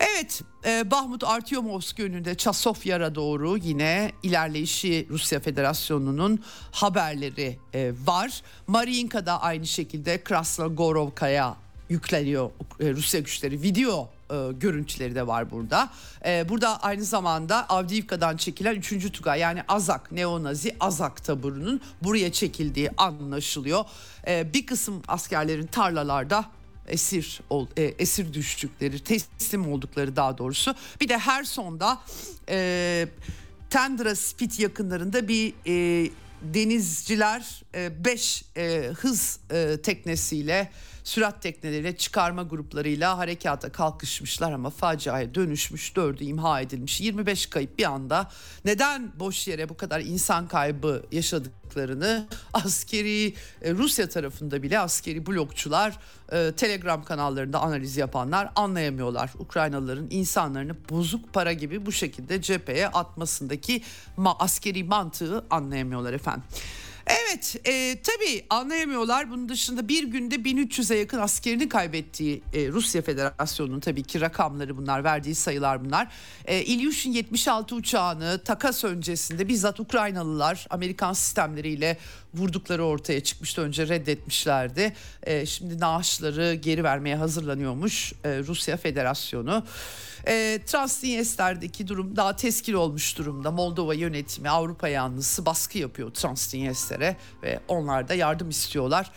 [0.00, 8.42] Evet e, Bahmut Artyomovsk yönünde Çasofyar'a doğru yine ilerleyişi Rusya Federasyonu'nun haberleri e, var.
[8.66, 11.56] Mariinka'da aynı şekilde Krasnogorovka'ya
[11.88, 15.90] yükleniyor e, Rusya güçleri video e, görüntüleri de var burada.
[16.26, 19.12] E, burada aynı zamanda Avdiivka'dan çekilen 3.
[19.12, 23.84] Tugay yani Azak, neonazi Azak taburunun buraya çekildiği anlaşılıyor.
[24.28, 26.44] E, bir kısım askerlerin tarlalarda
[26.88, 30.74] esir ol, e, esir düştükleri, teslim oldukları daha doğrusu.
[31.00, 32.00] Bir de her sonda
[32.48, 33.08] e,
[33.70, 36.10] Tendra Spit yakınlarında bir e,
[36.42, 40.70] denizciler 5 e, e, hız e, teknesiyle
[41.06, 47.84] sürat tekneleriyle çıkarma gruplarıyla harekata kalkışmışlar ama faciaya dönüşmüş dördü imha edilmiş 25 kayıp bir
[47.84, 48.30] anda
[48.64, 55.98] neden boş yere bu kadar insan kaybı yaşadıklarını askeri e, Rusya tarafında bile askeri blokçular
[56.32, 59.30] e, Telegram kanallarında analiz yapanlar anlayamıyorlar.
[59.38, 63.82] Ukraynalıların insanlarını bozuk para gibi bu şekilde cepheye atmasındaki
[64.18, 66.44] ma- askeri mantığı anlayamıyorlar efendim.
[67.06, 69.30] Evet e, tabii anlayamıyorlar.
[69.30, 75.04] Bunun dışında bir günde 1300'e yakın askerini kaybettiği e, Rusya Federasyonu'nun tabii ki rakamları bunlar
[75.04, 76.08] verdiği sayılar bunlar.
[76.44, 81.98] E, İlyushin 76 uçağını takas öncesinde bizzat Ukraynalılar Amerikan sistemleriyle
[82.36, 83.62] vurdukları ortaya çıkmıştı.
[83.62, 84.92] Önce reddetmişlerdi.
[85.22, 89.64] E, şimdi naaşları geri vermeye hazırlanıyormuş e, Rusya Federasyonu.
[90.28, 93.50] E, Transdinyester'deki durum daha teskil olmuş durumda.
[93.50, 99.10] Moldova yönetimi Avrupa yanlısı baskı yapıyor Transdinyester'e ve onlar da yardım istiyorlar.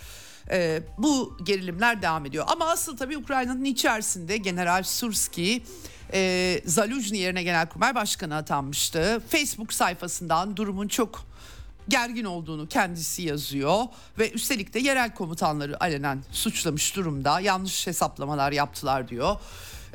[0.51, 2.45] E, bu gerilimler devam ediyor.
[2.47, 5.63] Ama asıl tabii Ukrayna'nın içerisinde General Surski
[6.13, 9.21] e, Zaluzhny yerine Genelkurmay Başkanı atanmıştı.
[9.29, 11.28] Facebook sayfasından durumun çok
[11.89, 13.85] gergin olduğunu kendisi yazıyor
[14.19, 17.39] ve üstelik de yerel komutanları alenen suçlamış durumda.
[17.39, 19.35] Yanlış hesaplamalar yaptılar diyor.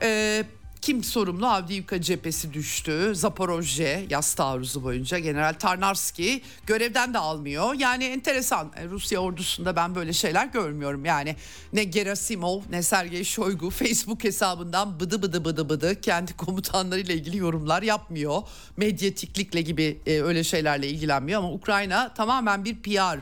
[0.02, 0.44] Ee,
[0.84, 1.46] kim sorumlu?
[1.46, 3.12] Avdiivka cephesi düştü.
[3.14, 7.74] Zaporojye yaz taarruzu boyunca General Tarnarski görevden de almıyor.
[7.74, 11.04] Yani enteresan e, Rusya ordusunda ben böyle şeyler görmüyorum.
[11.04, 11.36] Yani
[11.72, 17.82] ne Gerasimov ne Sergey Shoigu Facebook hesabından bıdı bıdı bıdı bıdı kendi komutanlarıyla ilgili yorumlar
[17.82, 18.42] yapmıyor.
[18.76, 23.18] Medyatiklikle gibi e, öyle şeylerle ilgilenmiyor ama Ukrayna tamamen bir PR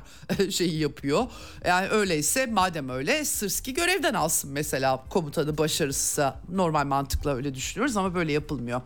[0.50, 1.26] şeyi yapıyor.
[1.64, 8.14] Yani öyleyse madem öyle Sırski görevden alsın mesela komutanı başarısızsa normal mantıkla öyle düşünüyoruz ama
[8.14, 8.80] böyle yapılmıyor.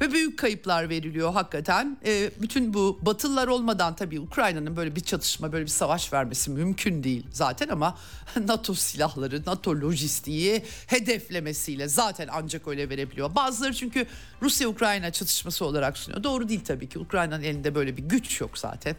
[0.00, 1.98] Ve büyük kayıplar veriliyor hakikaten.
[2.06, 7.02] E, bütün bu batılılar olmadan tabii Ukrayna'nın böyle bir çatışma, böyle bir savaş vermesi mümkün
[7.02, 7.98] değil zaten ama
[8.46, 13.34] NATO silahları, NATO lojistiği hedeflemesiyle zaten ancak öyle verebiliyor.
[13.34, 14.06] Bazıları çünkü
[14.42, 16.22] Rusya-Ukrayna çatışması olarak sunuyor.
[16.22, 16.98] Doğru değil tabii ki.
[16.98, 18.96] Ukrayna'nın elinde böyle bir güç yok zaten.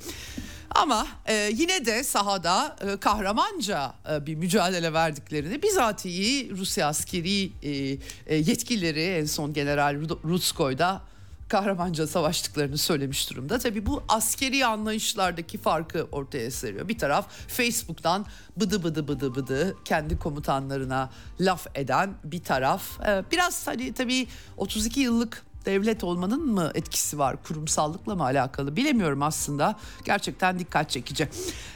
[0.75, 7.97] Ama e, yine de sahada e, kahramanca e, bir mücadele verdiklerini bizatihi Rusya askeri e,
[8.25, 11.01] e, yetkilileri en son General Rutskoy'da
[11.49, 13.59] kahramanca savaştıklarını söylemiş durumda.
[13.59, 16.87] Tabii bu askeri anlayışlardaki farkı ortaya seriyor.
[16.87, 18.25] Bir taraf Facebook'tan
[18.57, 21.09] bıdı bıdı bıdı bıdı kendi komutanlarına
[21.39, 22.99] laf eden bir taraf.
[23.07, 27.43] Ee, biraz hani tabii 32 yıllık devlet olmanın mı etkisi var?
[27.43, 28.75] Kurumsallıkla mı alakalı?
[28.75, 29.75] Bilemiyorum aslında.
[30.05, 31.29] Gerçekten dikkat çekici.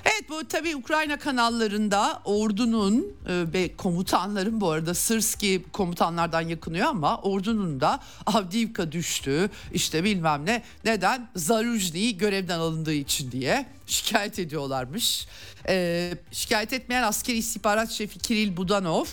[0.06, 7.18] Evet bu tabii Ukrayna kanallarında ordunun e, ve komutanların bu arada Sırski komutanlardan yakınıyor ama
[7.18, 9.50] ordunun da Avdiivka düştü.
[9.74, 10.64] İşte bilmem ne.
[10.86, 11.30] Neden?
[11.36, 15.28] Zarujny görevden alındığı için diye şikayet ediyorlarmış.
[15.68, 19.06] Ee, şikayet etmeyen askeri istihbarat şefi Kiril Budanov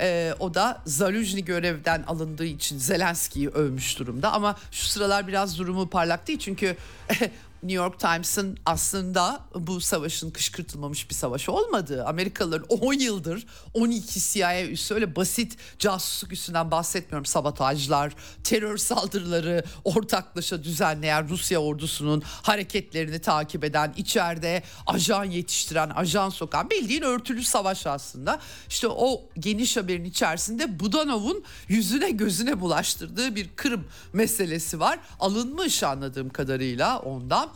[0.00, 4.32] e, o da Zaluzhny görevden alındığı için Zelenski'yi övmüş durumda.
[4.32, 6.76] Ama şu sıralar biraz durumu parlak değil çünkü
[7.64, 14.66] New York Times'ın aslında bu savaşın kışkırtılmamış bir savaş olmadığı, Amerikalıların 10 yıldır 12 CIA
[14.66, 17.26] üssü öyle basit casusluk üssünden bahsetmiyorum.
[17.26, 26.70] Sabotajlar, terör saldırıları ortaklaşa düzenleyen Rusya ordusunun hareketlerini takip eden, içeride ajan yetiştiren, ajan sokan
[26.70, 28.40] bildiğin örtülü savaş aslında.
[28.68, 34.98] İşte o geniş haberin içerisinde Budanov'un yüzüne gözüne bulaştırdığı bir Kırım meselesi var.
[35.20, 37.53] Alınmış anladığım kadarıyla ondan.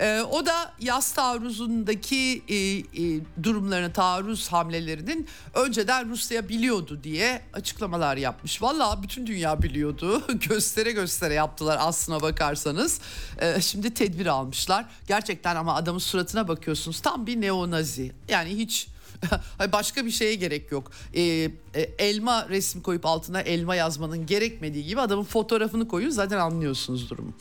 [0.00, 8.16] E, o da yaz taarruzundaki e, e, durumlarını, taarruz hamlelerinin önceden Rusya biliyordu diye açıklamalar
[8.16, 8.62] yapmış.
[8.62, 10.22] Valla bütün dünya biliyordu.
[10.48, 13.00] göstere göstere yaptılar aslına bakarsanız.
[13.38, 14.84] E, şimdi tedbir almışlar.
[15.08, 18.12] Gerçekten ama adamın suratına bakıyorsunuz tam bir neonazi.
[18.28, 18.88] Yani hiç
[19.72, 20.90] Başka bir şeye gerek yok.
[21.14, 27.10] Ee, e, elma resmi koyup altına elma yazmanın gerekmediği gibi adamın fotoğrafını koyun zaten anlıyorsunuz
[27.10, 27.32] durumu.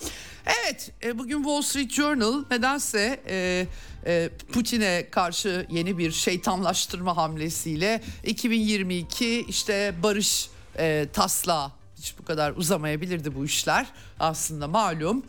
[0.45, 3.67] Evet e, bugün Wall Street Journal nedense e,
[4.05, 12.51] e, Putin'e karşı yeni bir şeytanlaştırma hamlesiyle 2022 işte barış e, tasla hiç bu kadar
[12.51, 13.87] uzamayabilirdi bu işler
[14.19, 15.23] aslında malum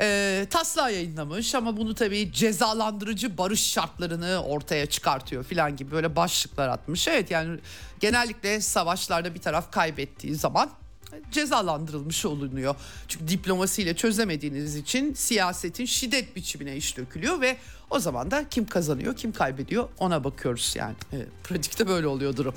[0.00, 6.68] e, taslağı yayınlamış ama bunu tabii cezalandırıcı barış şartlarını ortaya çıkartıyor filan gibi böyle başlıklar
[6.68, 7.08] atmış.
[7.08, 7.58] Evet yani
[8.00, 10.70] genellikle savaşlarda bir taraf kaybettiği zaman
[11.30, 12.74] cezalandırılmış olunuyor.
[13.08, 17.56] Çünkü diplomasiyle çözemediğiniz için siyasetin şiddet biçimine iş dökülüyor ve
[17.90, 20.94] o zaman da kim kazanıyor kim kaybediyor ona bakıyoruz yani.
[21.12, 22.54] E, pratikte böyle oluyor durum.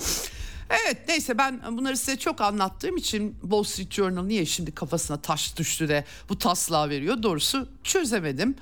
[0.71, 5.57] Evet neyse ben bunları size çok anlattığım için Wall Street Journal niye şimdi kafasına taş
[5.57, 8.55] düştü de bu taslağı veriyor doğrusu çözemedim.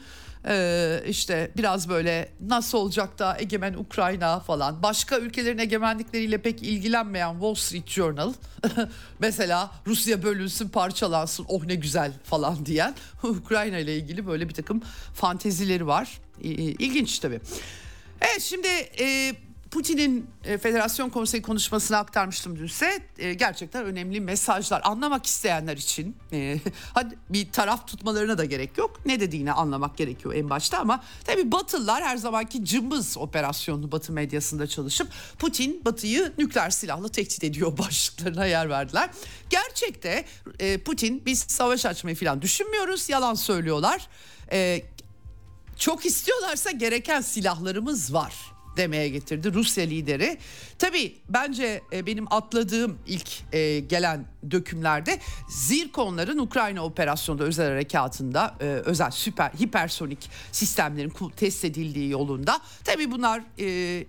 [0.47, 7.31] Ee, işte biraz böyle nasıl olacak da egemen Ukrayna falan başka ülkelerin egemenlikleriyle pek ilgilenmeyen
[7.33, 8.33] Wall Street Journal
[9.19, 14.81] mesela Rusya bölünsün parçalansın oh ne güzel falan diyen Ukrayna ile ilgili böyle bir takım
[15.13, 17.39] fantezileri var İlginç tabii.
[18.21, 18.67] Evet şimdi
[18.99, 19.35] e,
[19.71, 26.59] Putin'in e, Federasyon Konseyi konuşmasını aktarmıştım dünse e, gerçekten önemli mesajlar anlamak isteyenler için e,
[26.93, 31.51] hadi bir taraf tutmalarına da gerek yok ne dediğini anlamak gerekiyor en başta ama tabi
[31.51, 35.07] Batılılar her zamanki cımbız operasyonu Batı medyasında çalışıp
[35.39, 39.09] Putin Batı'yı nükleer silahla tehdit ediyor başlıklarına yer verdiler.
[39.49, 40.25] Gerçekte
[40.85, 44.07] Putin biz savaş açmayı falan düşünmüyoruz yalan söylüyorlar.
[45.77, 48.33] Çok istiyorlarsa gereken silahlarımız var
[48.79, 50.37] demeye getirdi Rusya lideri.
[50.79, 55.19] Tabii bence e, benim atladığım ilk e, gelen dökümlerde
[55.49, 62.61] Zirkonların Ukrayna operasyonunda özel harekatında e, özel süper hipersonik sistemlerin test edildiği yolunda.
[62.83, 63.43] Tabii bunlar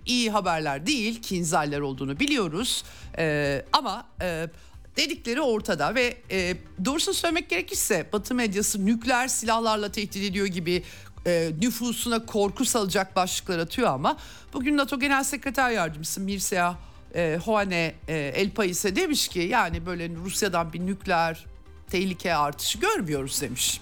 [0.05, 2.83] iyi haberler değil, kinzaller olduğunu biliyoruz.
[3.73, 4.05] Ama
[4.97, 6.55] dedikleri ortada ve e,
[6.85, 10.83] doğrusunu söylemek gerekirse Batı medyası nükleer silahlarla tehdit ediyor gibi
[11.25, 14.17] e, nüfusuna korku salacak başlıklar atıyor ama
[14.53, 16.75] bugün NATO Genel Sekreter Yardımcısı Mircea
[17.15, 21.45] e, Hoane e, El Pais'e demiş ki yani böyle Rusya'dan bir nükleer
[21.89, 23.81] tehlike artışı görmüyoruz demiş.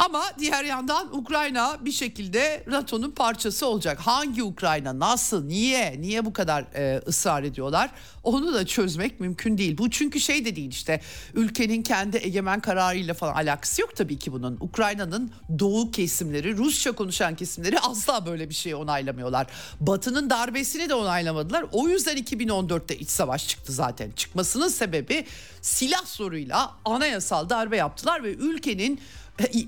[0.00, 3.98] Ama diğer yandan Ukrayna bir şekilde NATO'nun parçası olacak.
[4.00, 7.90] Hangi Ukrayna, nasıl, niye, niye bu kadar e, ısrar ediyorlar?
[8.24, 9.78] Onu da çözmek mümkün değil.
[9.78, 11.00] Bu çünkü şey de değil işte
[11.34, 14.58] ülkenin kendi egemen kararıyla falan alakası yok tabii ki bunun.
[14.60, 19.46] Ukrayna'nın doğu kesimleri, Rusça konuşan kesimleri asla böyle bir şey onaylamıyorlar.
[19.80, 21.64] Batı'nın darbesini de onaylamadılar.
[21.72, 24.10] O yüzden 2014'te iç savaş çıktı zaten.
[24.10, 25.26] Çıkmasının sebebi
[25.62, 29.00] silah soruyla anayasal darbe yaptılar ve ülkenin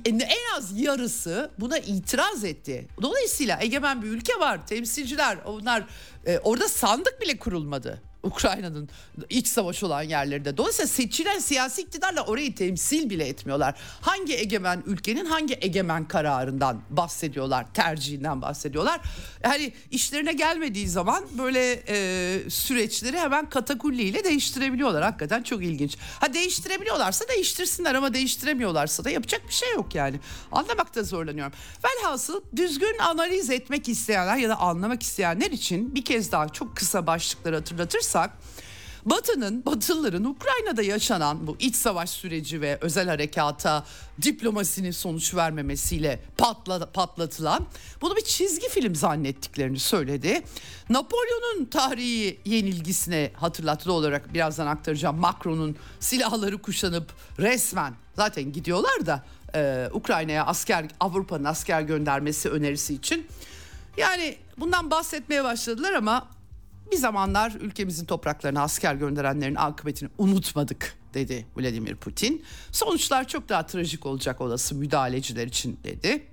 [0.04, 0.20] en
[0.56, 2.88] az yarısı buna itiraz etti.
[3.02, 5.84] Dolayısıyla egemen bir ülke var, temsilciler onlar
[6.26, 8.02] e, orada sandık bile kurulmadı.
[8.22, 8.88] Ukrayna'nın
[9.28, 10.56] iç savaş olan yerlerinde.
[10.56, 13.74] Dolayısıyla seçilen siyasi iktidarla orayı temsil bile etmiyorlar.
[14.00, 19.00] Hangi egemen ülkenin hangi egemen kararından bahsediyorlar, tercihinden bahsediyorlar.
[19.44, 25.02] Yani işlerine gelmediği zaman böyle e, süreçleri hemen katakulliyle değiştirebiliyorlar.
[25.02, 25.96] Hakikaten çok ilginç.
[26.20, 30.20] Ha değiştirebiliyorlarsa değiştirsinler ama değiştiremiyorlarsa da yapacak bir şey yok yani.
[30.52, 31.52] Anlamakta zorlanıyorum.
[31.84, 37.06] Velhasıl düzgün analiz etmek isteyenler ya da anlamak isteyenler için bir kez daha çok kısa
[37.06, 37.56] başlıkları
[38.12, 38.30] hatırlatırsak
[39.04, 43.84] Batı'nın, Batılıların Ukrayna'da yaşanan bu iç savaş süreci ve özel harekata
[44.22, 47.66] diplomasinin sonuç vermemesiyle patla, patlatılan
[48.00, 50.42] bunu bir çizgi film zannettiklerini söyledi.
[50.88, 55.16] Napolyon'un tarihi yenilgisine hatırlatılı olarak birazdan aktaracağım.
[55.16, 63.26] Macron'un silahları kuşanıp resmen zaten gidiyorlar da e, Ukrayna'ya asker Avrupa'nın asker göndermesi önerisi için.
[63.96, 66.28] Yani bundan bahsetmeye başladılar ama
[66.92, 72.44] bir zamanlar ülkemizin topraklarına asker gönderenlerin akıbetini unutmadık dedi Vladimir Putin.
[72.72, 76.26] Sonuçlar çok daha trajik olacak olası müdahaleciler için dedi.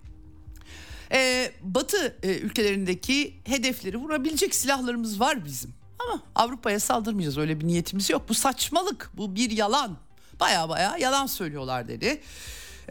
[1.12, 5.74] Ee, Batı e, ülkelerindeki hedefleri vurabilecek silahlarımız var bizim.
[6.00, 8.30] Ama Avrupa'ya saldırmayacağız öyle bir niyetimiz yok.
[8.30, 9.98] Bu saçmalık, bu bir yalan.
[10.40, 12.22] Baya baya yalan söylüyorlar dedi.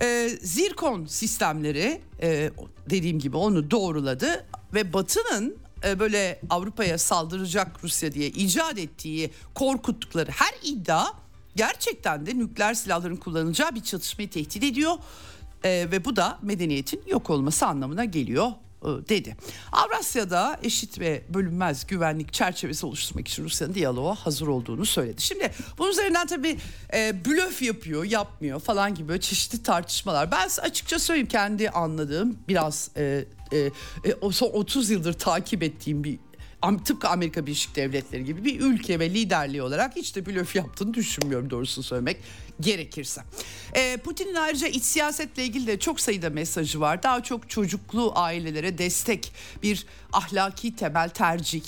[0.02, 2.50] Ee, Zirkon sistemleri e,
[2.90, 10.55] dediğim gibi onu doğruladı ve Batı'nın böyle Avrupa'ya saldıracak Rusya diye icat ettiği korkuttukları her
[10.62, 11.07] iddia
[11.57, 14.95] gerçekten de nükleer silahların kullanılacağı bir çatışmayı tehdit ediyor.
[15.64, 18.53] E, ve bu da medeniyetin yok olması anlamına geliyor
[18.83, 19.37] e, dedi.
[19.72, 25.22] Avrasya'da eşit ve bölünmez güvenlik çerçevesi oluşturmak için Rusya'nın diyaloğa hazır olduğunu söyledi.
[25.22, 26.59] Şimdi bunun üzerinden tabii
[26.95, 30.31] e, blöf yapıyor, yapmıyor falan gibi böyle çeşitli tartışmalar.
[30.31, 33.70] Ben açıkça söyleyeyim kendi anladığım biraz e, e, e,
[34.32, 36.18] son 30 yıldır takip ettiğim bir
[36.84, 41.51] tıpkı Amerika Birleşik Devletleri gibi bir ülke ve liderliği olarak hiç de blöf yaptığını düşünmüyorum
[41.51, 42.16] doğrusunu söylemek
[42.61, 43.22] gerekirse.
[43.74, 47.03] E, Putin'in ayrıca iç siyasetle ilgili de çok sayıda mesajı var.
[47.03, 49.32] Daha çok çocuklu ailelere destek,
[49.62, 51.62] bir ahlaki temel tercih,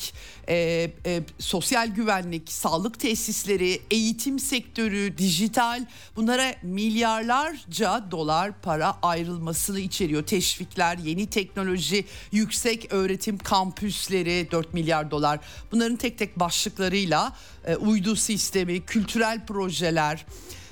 [0.51, 5.87] e, e, sosyal güvenlik, sağlık tesisleri, eğitim sektörü, dijital
[6.17, 10.23] bunlara milyarlarca dolar para ayrılmasını içeriyor.
[10.23, 15.41] Teşvikler, yeni teknoloji, yüksek öğretim kampüsleri 4 milyar dolar.
[15.73, 20.27] Bunların tek tek başlıklarıyla e, uydu sistemi, kültürel projeler,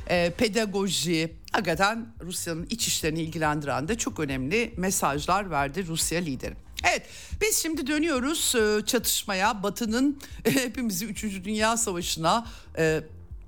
[0.07, 6.68] e, pedagoji hakikaten Rusya'nın iç işlerini ilgilendiren de çok önemli mesajlar verdi Rusya lideri.
[6.85, 7.03] Evet
[7.41, 11.25] biz şimdi dönüyoruz e, çatışmaya Batı'nın hepimizi 3.
[11.45, 12.47] Dünya Savaşı'na
[12.79, 13.01] e,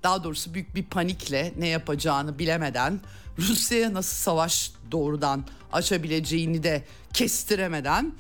[0.03, 3.01] daha doğrusu büyük bir panikle ne yapacağını bilemeden
[3.39, 8.13] Rusya'ya nasıl savaş doğrudan açabileceğini de kestiremeden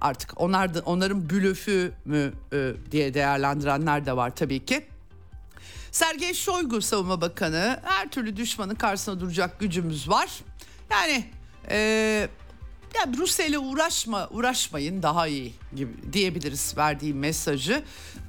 [0.00, 4.86] artık onlar da onların blöfü mü e, diye değerlendirenler de var tabii ki.
[5.92, 10.30] Sergey Shoigu savunma bakanı her türlü düşmanın karşısına duracak gücümüz var.
[10.90, 11.24] Yani
[11.70, 12.28] e,
[12.96, 17.82] ya Rusya ile uğraşma uğraşmayın daha iyi gibi diyebiliriz verdiği mesajı.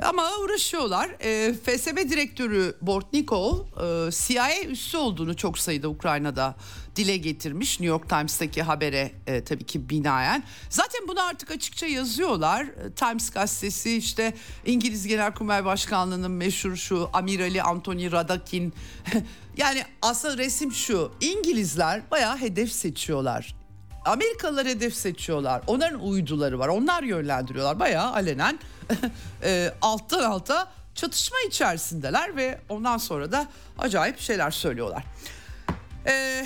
[0.03, 1.09] Ama uğraşıyorlar.
[1.21, 6.55] E, FSB direktörü Bortnikov e, CIA üssü olduğunu çok sayıda Ukrayna'da
[6.95, 10.43] dile getirmiş New York Times'taki habere e, tabii ki binaen.
[10.69, 12.63] Zaten bunu artık açıkça yazıyorlar.
[12.63, 14.33] E, Times gazetesi işte
[14.65, 18.73] İngiliz Genelkurmay Başkanlığı'nın meşhur şu amirali Anthony Radakin.
[19.57, 21.11] yani asıl resim şu.
[21.21, 23.56] İngilizler bayağı hedef seçiyorlar.
[24.07, 25.61] Amerikalılar hedef seçiyorlar.
[25.67, 26.67] Onların uyduları var.
[26.67, 27.79] Onlar yönlendiriyorlar.
[27.79, 28.59] Bayağı alenen
[29.43, 33.47] e, alttan alta çatışma içerisindeler ve ondan sonra da
[33.77, 35.03] acayip şeyler söylüyorlar.
[36.07, 36.45] Eee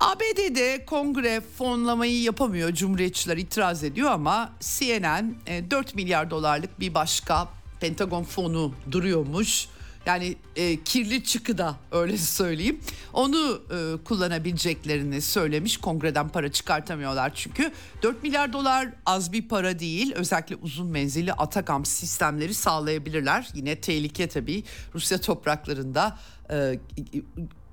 [0.00, 2.72] ABD'de kongre fonlamayı yapamıyor.
[2.72, 5.34] Cumhuriyetçiler itiraz ediyor ama CNN
[5.70, 7.48] 4 e, milyar dolarlık bir başka
[7.80, 9.68] Pentagon fonu duruyormuş.
[10.06, 12.80] Yani e, kirli çıkı da öyle söyleyeyim.
[13.12, 15.76] Onu e, kullanabileceklerini söylemiş.
[15.76, 17.72] Kongreden para çıkartamıyorlar çünkü.
[18.02, 20.12] 4 milyar dolar az bir para değil.
[20.14, 23.48] Özellikle uzun menzilli Atakam sistemleri sağlayabilirler.
[23.54, 24.64] Yine tehlike tabii.
[24.94, 26.18] Rusya topraklarında
[26.50, 26.78] e,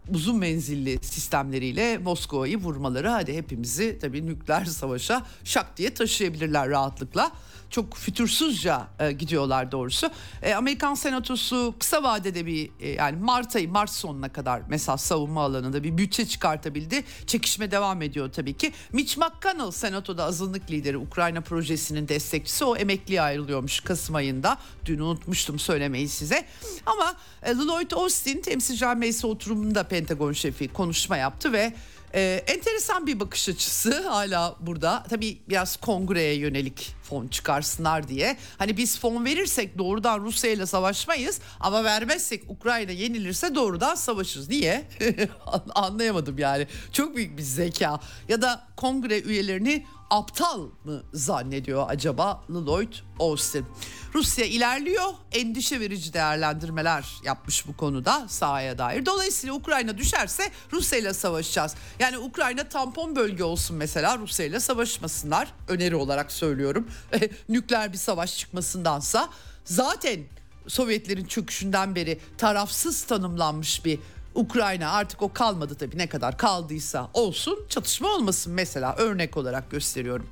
[0.10, 7.32] uzun menzilli sistemleriyle Moskova'yı vurmaları hadi hepimizi tabii nükleer savaşa şak diye taşıyabilirler rahatlıkla
[7.74, 10.10] çok fütursuzca e, gidiyorlar doğrusu.
[10.42, 15.42] E, Amerikan Senatosu kısa vadede bir e, yani Mart ayı Mart sonuna kadar mesela savunma
[15.42, 17.04] alanında bir bütçe çıkartabildi.
[17.28, 18.74] Çekişme devam ediyor tabii ki.
[18.92, 24.58] Mitch McConnell Senato'da azınlık lideri Ukrayna projesinin destekçisi o emekliye ayrılıyormuş Kasım ayında.
[24.86, 26.46] Dün unutmuştum söylemeyi size.
[26.86, 31.74] Ama e, Lloyd Austin temsilciler meclisi oturumunda Pentagon şefi konuşma yaptı ve
[32.16, 35.04] Ee, enteresan bir bakış açısı hala burada.
[35.10, 38.38] Tabii biraz kongreye yönelik fon çıkarsınlar diye.
[38.58, 44.50] Hani biz fon verirsek doğrudan Rusya ile savaşmayız ama vermezsek Ukrayna yenilirse doğrudan savaşırız.
[44.50, 44.84] Niye?
[45.76, 46.68] Anlayamadım yani.
[46.92, 48.00] Çok büyük bir zeka.
[48.30, 53.66] Ya da kongre üyelerini aptal mı zannediyor acaba Lloyd Austin?
[54.14, 59.06] Rusya ilerliyor, endişe verici değerlendirmeler yapmış bu konuda sahaya dair.
[59.06, 61.76] Dolayısıyla Ukrayna düşerse Rusya ile savaşacağız.
[62.00, 65.54] Yani Ukrayna tampon bölge olsun mesela Rusya ile savaşmasınlar.
[65.68, 66.88] Öneri olarak söylüyorum.
[67.50, 69.30] Nükleer bir savaş çıkmasındansa
[69.66, 70.20] zaten
[70.68, 74.00] Sovyetlerin çöküşünden beri tarafsız tanımlanmış bir
[74.36, 80.28] Ukrayna artık o kalmadı tabii ne kadar kaldıysa olsun çatışma olmasın mesela örnek olarak gösteriyorum.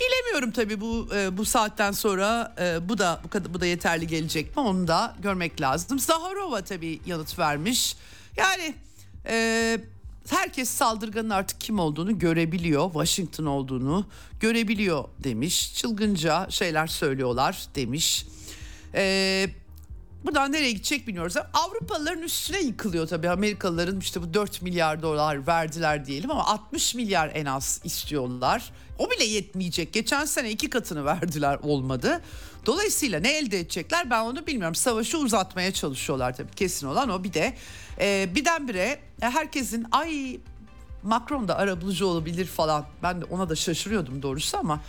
[0.00, 4.06] Bilemiyorum tabii bu e, bu saatten sonra e, bu da bu kadar bu da yeterli
[4.06, 5.98] gelecek mi onu da görmek lazım.
[5.98, 7.96] Zaharova tabii yanıt vermiş.
[8.36, 8.74] Yani
[9.26, 9.80] e,
[10.30, 12.92] herkes saldırganın artık kim olduğunu görebiliyor.
[12.92, 14.06] Washington olduğunu
[14.40, 15.74] görebiliyor demiş.
[15.74, 18.26] Çılgınca şeyler söylüyorlar demiş.
[18.94, 19.50] Eee
[20.24, 21.36] Buradan nereye gidecek bilmiyoruz.
[21.36, 23.30] Avrupalıların üstüne yıkılıyor tabii.
[23.30, 28.72] Amerikalıların işte bu 4 milyar dolar verdiler diyelim ama 60 milyar en az istiyorlar.
[28.98, 29.92] O bile yetmeyecek.
[29.92, 32.22] Geçen sene iki katını verdiler olmadı.
[32.66, 34.74] Dolayısıyla ne elde edecekler ben onu bilmiyorum.
[34.74, 37.24] Savaşı uzatmaya çalışıyorlar tabii kesin olan o.
[37.24, 37.54] Bir de
[38.00, 40.40] e, birdenbire herkesin ay
[41.02, 42.86] Macron da arabulucu olabilir falan.
[43.02, 44.80] Ben de ona da şaşırıyordum doğrusu ama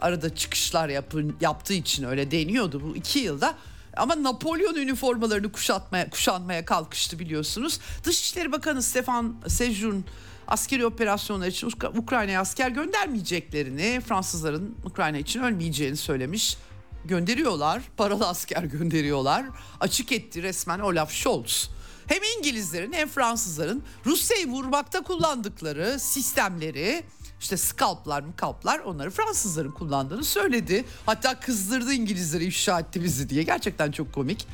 [0.00, 3.54] arada çıkışlar yapın, yaptığı için öyle deniyordu bu iki yılda.
[3.96, 7.80] Ama Napolyon üniformalarını kuşatmaya, kuşanmaya kalkıştı biliyorsunuz.
[8.04, 10.04] Dışişleri Bakanı Stefan Sejun
[10.48, 16.56] askeri operasyonlar için Ukrayna'ya asker göndermeyeceklerini, Fransızların Ukrayna için ölmeyeceğini söylemiş.
[17.04, 19.46] Gönderiyorlar, paralı asker gönderiyorlar.
[19.80, 21.70] Açık etti resmen Olaf Scholz.
[22.06, 27.02] Hem İngilizlerin hem Fransızların Rusya'yı vurmakta kullandıkları sistemleri
[27.42, 30.84] işte scalplar mı kalplar onları Fransızların kullandığını söyledi.
[31.06, 34.46] Hatta kızdırdı İngilizleri ifşa etti bizi diye gerçekten çok komik.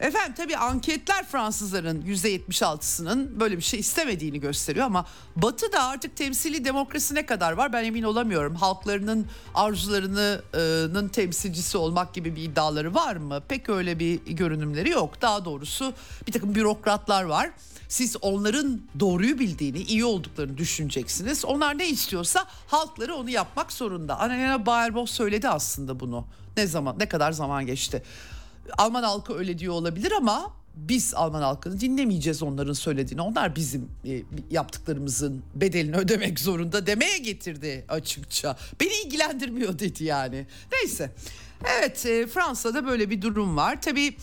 [0.00, 5.06] Efendim tabii anketler Fransızların %76'sının böyle bir şey istemediğini gösteriyor ama
[5.36, 8.54] Batı da artık temsili demokrasi ne kadar var ben emin olamıyorum.
[8.54, 13.42] Halklarının arzularının temsilcisi olmak gibi bir iddiaları var mı?
[13.48, 15.22] Pek öyle bir görünümleri yok.
[15.22, 15.94] Daha doğrusu
[16.26, 17.50] bir takım bürokratlar var.
[17.92, 21.44] Siz onların doğruyu bildiğini, iyi olduklarını düşüneceksiniz.
[21.44, 24.20] Onlar ne istiyorsa halkları onu yapmak zorunda.
[24.20, 26.26] Annalena Baerbock söyledi aslında bunu.
[26.56, 28.02] Ne zaman, ne kadar zaman geçti.
[28.78, 33.22] Alman halkı öyle diyor olabilir ama biz Alman halkını dinlemeyeceğiz onların söylediğini.
[33.22, 38.56] Onlar bizim e, yaptıklarımızın bedelini ödemek zorunda demeye getirdi açıkça.
[38.80, 40.46] Beni ilgilendirmiyor dedi yani.
[40.72, 41.10] Neyse.
[41.78, 43.82] Evet e, Fransa'da böyle bir durum var.
[43.82, 44.16] Tabii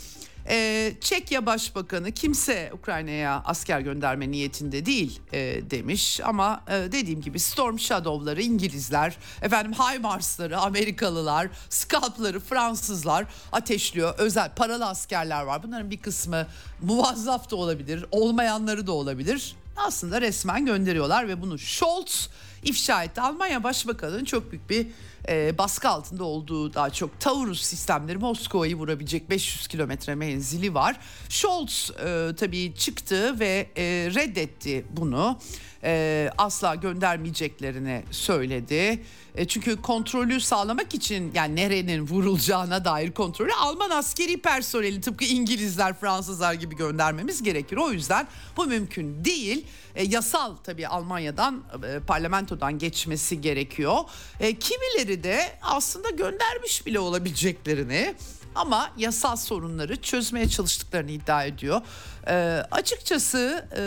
[0.50, 5.40] ee, Çekya Başbakanı kimse Ukrayna'ya asker gönderme niyetinde değil e,
[5.72, 14.14] demiş ama e, dediğim gibi Storm Shadow'ları İngilizler, efendim HIMARS'ları Amerikalılar, Scalp'ları Fransızlar ateşliyor.
[14.18, 15.64] Özel paralı askerler var.
[15.64, 16.48] Bunların bir kısmı
[16.82, 19.56] muvazzaf da olabilir, olmayanları da olabilir.
[19.78, 22.30] Aslında resmen gönderiyorlar ve bunu Scholz
[22.64, 23.22] ifşa etti.
[23.22, 24.88] Almanya Başbakanı'nın çok büyük bir
[25.28, 31.00] e, baskı altında olduğu daha çok Taurus sistemleri Moskova'yı vurabilecek 500 kilometre menzili var.
[31.30, 33.84] Scholz e, tabii çıktı ve e,
[34.16, 35.40] reddetti bunu.
[35.84, 39.04] E, asla göndermeyeceklerini söyledi.
[39.36, 45.94] E, çünkü kontrolü sağlamak için yani nerenin vurulacağına dair kontrolü Alman askeri personeli tıpkı İngilizler,
[45.94, 47.78] Fransızlar gibi göndermemiz gerekir.
[47.78, 48.28] O yüzden
[48.58, 49.66] bu mümkün değil.
[49.96, 53.98] E, yasal tabii Almanya'dan e, parlamentodan geçmesi gerekiyor.
[54.40, 58.16] E, kimileri de aslında göndermiş bile olabileceklerini
[58.60, 61.82] ama yasal sorunları çözmeye çalıştıklarını iddia ediyor.
[62.28, 62.34] E,
[62.72, 63.82] açıkçası e,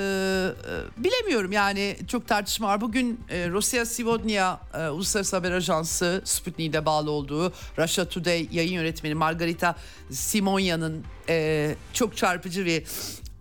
[1.04, 2.80] bilemiyorum yani çok tartışma var.
[2.80, 9.14] Bugün e, Rusya Sivodnia e, Uluslararası Haber Ajansı Sputnik'e bağlı olduğu Russia Today yayın yönetmeni
[9.14, 9.76] Margarita
[10.10, 12.84] Simonya'nın e, çok çarpıcı bir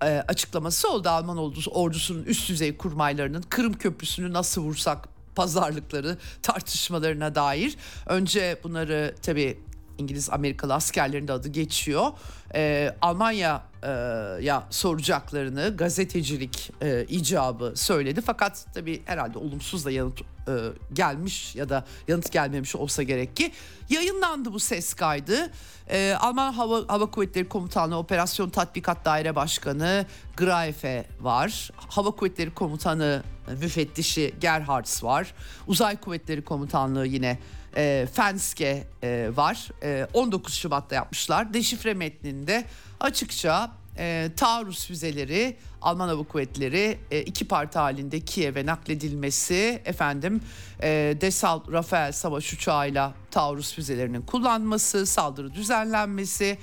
[0.03, 7.35] e, açıklaması oldu Alman ordusu, ordusunun üst düzey kurmaylarının Kırım Köprüsü'nü nasıl vursak pazarlıkları tartışmalarına
[7.35, 7.75] dair.
[8.05, 9.59] Önce bunları tabii
[10.01, 12.11] İngiliz Amerikalı askerlerin de adı geçiyor.
[12.55, 18.21] Ee, Almanya'ya soracaklarını gazetecilik e, icabı söyledi.
[18.21, 20.53] Fakat tabii herhalde olumsuz da yanıt e,
[20.93, 23.51] gelmiş ya da yanıt gelmemiş olsa gerek ki
[23.89, 25.51] yayınlandı bu ses kaydı.
[25.89, 30.05] Ee, Alman Hava, Hava Kuvvetleri Komutanlığı Operasyon Tatbikat Daire Başkanı
[30.37, 31.71] Graefe var.
[31.75, 33.23] Hava Kuvvetleri Komutanı
[33.61, 35.33] müfettişi Gerhards var.
[35.67, 37.39] Uzay Kuvvetleri Komutanlığı yine
[37.77, 39.69] e, Fenske e, var.
[39.83, 41.53] E, 19 Şubat'ta yapmışlar.
[41.53, 42.65] Deşifre metninde
[42.99, 50.41] açıkça e, taarruz füzeleri Alman Hava Kuvvetleri e, iki parti halinde Kiev'e nakledilmesi efendim
[50.83, 56.57] e, Desal Rafael savaş uçağıyla taarruz füzelerinin kullanması saldırı düzenlenmesi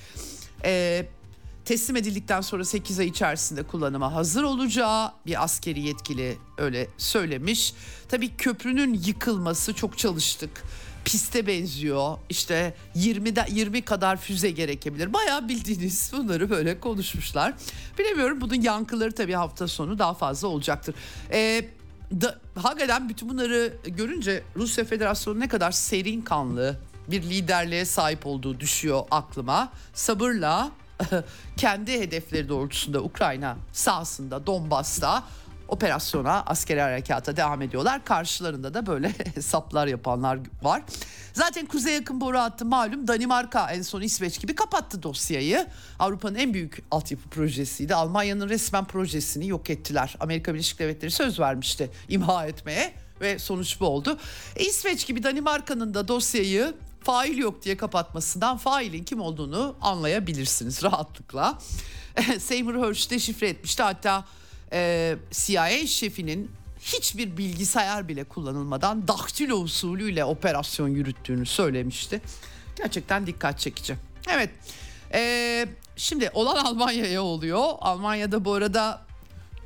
[0.64, 1.06] e,
[1.64, 7.74] teslim edildikten sonra 8 ay içerisinde kullanıma hazır olacağı bir askeri yetkili öyle söylemiş.
[8.08, 10.62] Tabii köprünün yıkılması çok çalıştık
[11.08, 12.18] piste benziyor.
[12.28, 15.12] İşte 20 20 kadar füze gerekebilir.
[15.12, 17.54] Bayağı bildiğiniz bunları böyle konuşmuşlar.
[17.98, 20.94] Bilemiyorum bunun yankıları tabii hafta sonu daha fazla olacaktır.
[21.32, 21.64] Ee,
[22.20, 26.76] da, hakikaten bütün bunları görünce Rusya Federasyonu ne kadar serin kanlı
[27.08, 29.72] bir liderliğe sahip olduğu düşüyor aklıma.
[29.94, 30.70] Sabırla
[31.56, 35.24] kendi hedefleri doğrultusunda Ukrayna sahasında Donbas'ta
[35.68, 38.04] operasyona askeri harekata devam ediyorlar.
[38.04, 40.82] Karşılarında da böyle hesaplar yapanlar var.
[41.32, 45.66] Zaten kuzey yakın boru hattı malum Danimarka en son İsveç gibi kapattı dosyayı.
[45.98, 47.94] Avrupa'nın en büyük altyapı projesiydi.
[47.94, 50.16] Almanya'nın resmen projesini yok ettiler.
[50.20, 54.18] Amerika Birleşik Devletleri söz vermişti imha etmeye ve sonuç bu oldu.
[54.56, 61.58] İsveç gibi Danimarka'nın da dosyayı fail yok diye kapatmasından failin kim olduğunu anlayabilirsiniz rahatlıkla.
[62.38, 64.24] Seymour Hersh deşifre etmişti hatta
[64.72, 66.50] e, CIA şefinin
[66.80, 72.20] hiçbir bilgisayar bile kullanılmadan daktilo usulüyle operasyon yürüttüğünü söylemişti.
[72.76, 73.96] Gerçekten dikkat çekici.
[74.28, 74.50] Evet.
[75.12, 77.64] E, şimdi olan Almanya'ya oluyor.
[77.80, 79.02] Almanya'da bu arada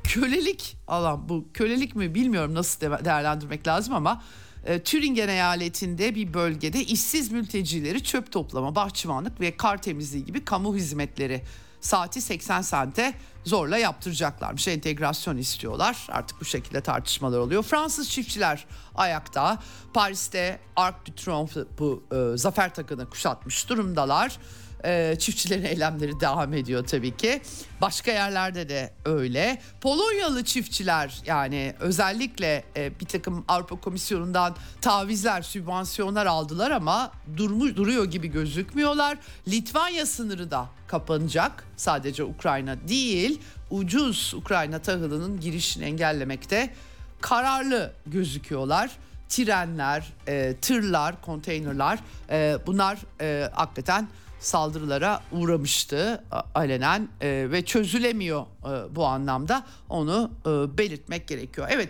[0.03, 4.23] kölelik alan bu kölelik mi bilmiyorum nasıl değerlendirmek lazım ama
[4.65, 10.75] e, Türingen eyaletinde bir bölgede işsiz mültecileri çöp toplama, bahçıvanlık ve kar temizliği gibi kamu
[10.75, 11.41] hizmetleri
[11.83, 13.13] saati 80 sente
[13.45, 14.67] zorla yaptıracaklarmış.
[14.67, 16.07] Entegrasyon istiyorlar.
[16.11, 17.63] Artık bu şekilde tartışmalar oluyor.
[17.63, 18.65] Fransız çiftçiler
[18.95, 19.59] ayakta.
[19.93, 24.39] Paris'te Arc de Triomphe bu e, zafer takını kuşatmış durumdalar.
[24.85, 27.41] E, çiftçilerin eylemleri devam ediyor tabii ki.
[27.81, 29.61] Başka yerlerde de öyle.
[29.81, 38.05] Polonyalı çiftçiler yani özellikle e, bir takım Avrupa Komisyonu'ndan tavizler, sübvansiyonlar aldılar ama durmuş duruyor
[38.05, 39.17] gibi gözükmüyorlar.
[39.47, 41.67] Litvanya sınırı da kapanacak.
[41.77, 46.73] Sadece Ukrayna değil, ucuz Ukrayna tahılının girişini engellemekte
[47.21, 48.91] kararlı gözüküyorlar
[49.29, 54.07] trenler, e, tırlar, konteynerlar e, bunlar e, hakikaten
[54.43, 56.23] saldırılara uğramıştı
[56.55, 61.67] alenen e, ve çözülemiyor e, bu anlamda onu e, belirtmek gerekiyor.
[61.69, 61.89] Evet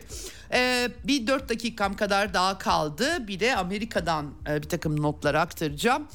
[1.04, 6.08] bir dört dakikam kadar daha kaldı bir de Amerika'dan bir takım notları aktaracağım.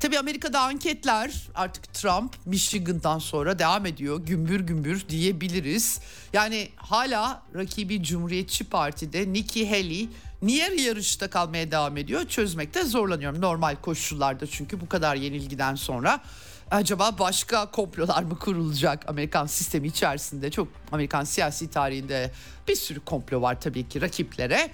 [0.00, 6.00] Tabii Amerika'da anketler artık Trump Michigan'dan sonra devam ediyor gümbür gümbür diyebiliriz.
[6.32, 10.08] Yani hala rakibi Cumhuriyetçi Parti'de Nikki Haley
[10.44, 12.28] Niye yarışta kalmaya devam ediyor?
[12.28, 16.20] Çözmekte zorlanıyorum normal koşullarda çünkü bu kadar yenilgiden sonra
[16.70, 20.50] acaba başka komplolar mı kurulacak Amerikan sistemi içerisinde?
[20.50, 22.30] Çok Amerikan siyasi tarihinde
[22.68, 24.70] bir sürü komplo var tabii ki rakiplere.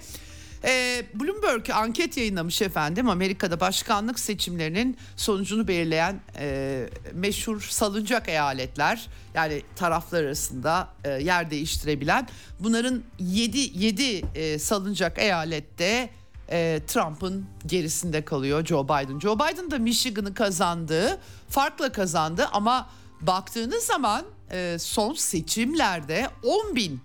[0.63, 9.61] E, Bloomberg anket yayınlamış efendim Amerika'da başkanlık seçimlerinin sonucunu belirleyen e, meşhur salıncak eyaletler yani
[9.75, 12.27] taraflar arasında e, yer değiştirebilen
[12.59, 16.09] bunların 7 7 e, salıncak eyalette
[16.49, 19.19] e, Trump'ın gerisinde kalıyor Joe Biden.
[19.19, 22.89] Joe Biden da Michigan'ı kazandı, farkla kazandı ama
[23.21, 26.99] baktığınız zaman e, son seçimlerde 10 bin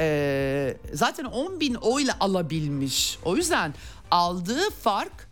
[0.00, 3.18] e, zaten 10 bin oyla alabilmiş.
[3.24, 3.74] O yüzden
[4.10, 5.28] aldığı fark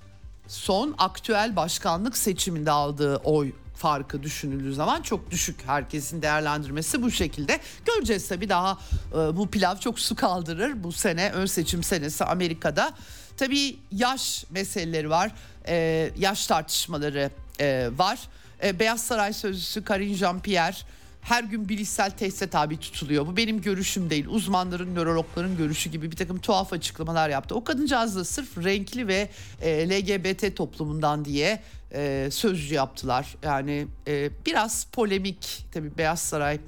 [0.48, 5.56] son aktüel başkanlık seçiminde aldığı oy farkı düşünüldüğü zaman çok düşük.
[5.66, 7.60] Herkesin değerlendirmesi bu şekilde.
[7.84, 8.78] Göreceğiz tabii daha
[9.12, 10.84] e, bu pilav çok su kaldırır.
[10.84, 12.92] Bu sene ön seçim senesi Amerika'da.
[13.36, 15.32] Tabii yaş meseleleri var.
[15.68, 18.18] E, yaş tartışmaları e, var.
[18.64, 20.82] E, Beyaz Saray Sözcüsü Karine Jean-Pierre
[21.28, 23.26] her gün bilişsel teste tabi tutuluyor.
[23.26, 24.26] Bu benim görüşüm değil.
[24.28, 27.54] Uzmanların, nörologların görüşü gibi bir takım tuhaf açıklamalar yaptı.
[27.54, 29.30] O kadıncağız da sırf renkli ve
[29.62, 31.62] e, LGBT toplumundan diye
[31.92, 33.36] e, sözcü yaptılar.
[33.42, 36.60] Yani e, biraz polemik tabii Beyaz Saray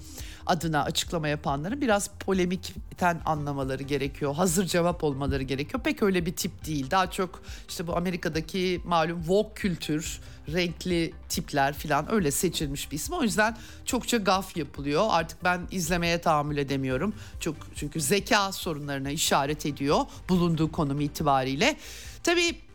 [0.47, 4.35] adına açıklama yapanların biraz polemikten anlamaları gerekiyor.
[4.35, 5.83] Hazır cevap olmaları gerekiyor.
[5.83, 6.91] Pek öyle bir tip değil.
[6.91, 10.21] Daha çok işte bu Amerika'daki malum woke kültür,
[10.53, 13.15] renkli tipler falan öyle seçilmiş bir isim.
[13.15, 15.07] O yüzden çokça gaf yapılıyor.
[15.11, 17.15] Artık ben izlemeye tahammül edemiyorum.
[17.41, 19.99] Çok çünkü zeka sorunlarına işaret ediyor
[20.29, 21.77] bulunduğu konum itibariyle.
[22.23, 22.70] Tabii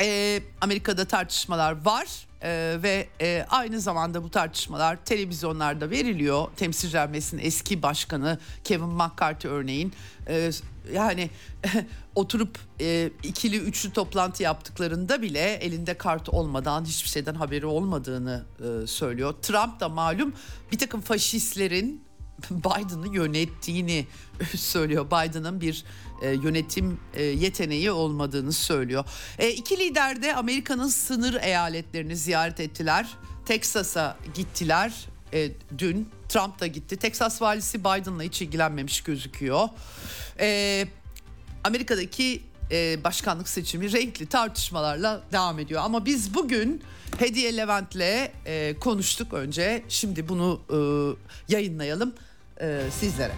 [0.00, 6.48] e, Amerika'da tartışmalar var e, ve e, aynı zamanda bu tartışmalar televizyonlarda veriliyor.
[6.56, 9.92] Temsilciler Meclisi'nin eski başkanı Kevin McCarthy örneğin
[10.28, 10.50] e,
[10.92, 11.30] yani
[12.14, 18.86] oturup e, ikili üçlü toplantı yaptıklarında bile elinde kart olmadan hiçbir şeyden haberi olmadığını e,
[18.86, 19.34] söylüyor.
[19.42, 20.32] Trump da malum
[20.72, 22.09] bir takım faşistlerin
[22.50, 24.06] Biden'ı yönettiğini
[24.56, 25.06] söylüyor.
[25.06, 25.84] Biden'ın bir
[26.22, 29.04] e, yönetim e, yeteneği olmadığını söylüyor.
[29.38, 33.06] E, iki lider de Amerika'nın sınır eyaletlerini ziyaret ettiler.
[33.46, 34.92] Texas'a gittiler
[35.32, 36.08] e, dün.
[36.28, 36.96] Trump da gitti.
[36.96, 39.68] Texas valisi Biden'la hiç ilgilenmemiş gözüküyor.
[41.64, 42.42] Amerika'daki
[43.04, 45.82] başkanlık seçimi renkli tartışmalarla devam ediyor.
[45.84, 46.82] Ama biz bugün
[47.18, 48.30] Hediye Levent'le
[48.80, 49.84] konuştuk önce.
[49.88, 50.60] Şimdi bunu
[51.48, 52.14] yayınlayalım
[52.60, 53.32] e, sizlere.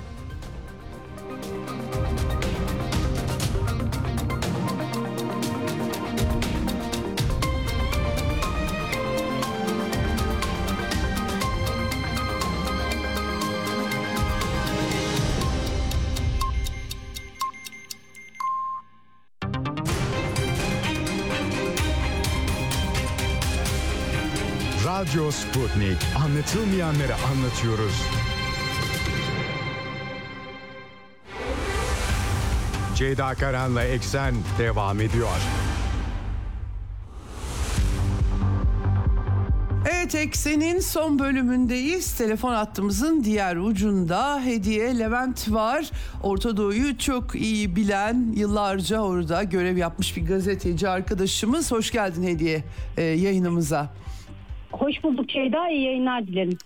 [25.02, 25.98] Radyo Sputnik.
[26.16, 28.02] Anlatılmayanları anlatıyoruz.
[32.94, 35.40] Ceyda Karan'la Eksen devam ediyor.
[39.92, 42.18] Evet Eksen'in son bölümündeyiz.
[42.18, 45.90] Telefon hattımızın diğer ucunda Hediye Levent var.
[46.22, 51.72] Orta Doğu'yu çok iyi bilen, yıllarca orada görev yapmış bir gazeteci arkadaşımız.
[51.72, 52.64] Hoş geldin Hediye
[52.96, 53.90] e, yayınımıza.
[54.72, 55.68] Hoş bulduk Ceyda.
[55.68, 56.58] İyi yayınlar dilerim.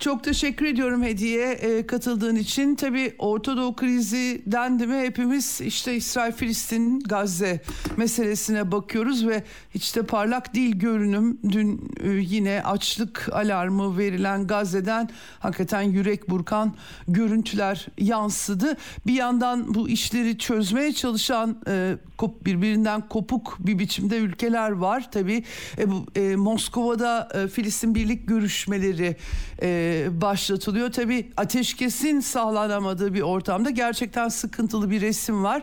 [0.00, 2.74] Çok teşekkür ediyorum Hediye e, katıldığın için.
[2.74, 7.60] Tabii Orta Doğu krizi dendi mi hepimiz işte İsrail, Filistin, Gazze
[7.96, 9.42] meselesine bakıyoruz ve
[9.74, 11.38] hiç de parlak değil görünüm.
[11.52, 16.74] Dün e, yine açlık alarmı verilen Gazze'den hakikaten yürek burkan
[17.08, 18.76] görüntüler yansıdı.
[19.06, 21.96] Bir yandan bu işleri çözmeye çalışan e,
[22.46, 25.10] birbirinden kopuk bir biçimde ülkeler var.
[25.12, 25.44] Tabii
[25.78, 29.16] e, bu, e, Moskova'da e, Filistin birlik görüşmeleri
[29.62, 30.92] e, başlatılıyor.
[30.92, 35.62] Tabii ateşkesin sağlanamadığı bir ortamda gerçekten sıkıntılı bir resim var.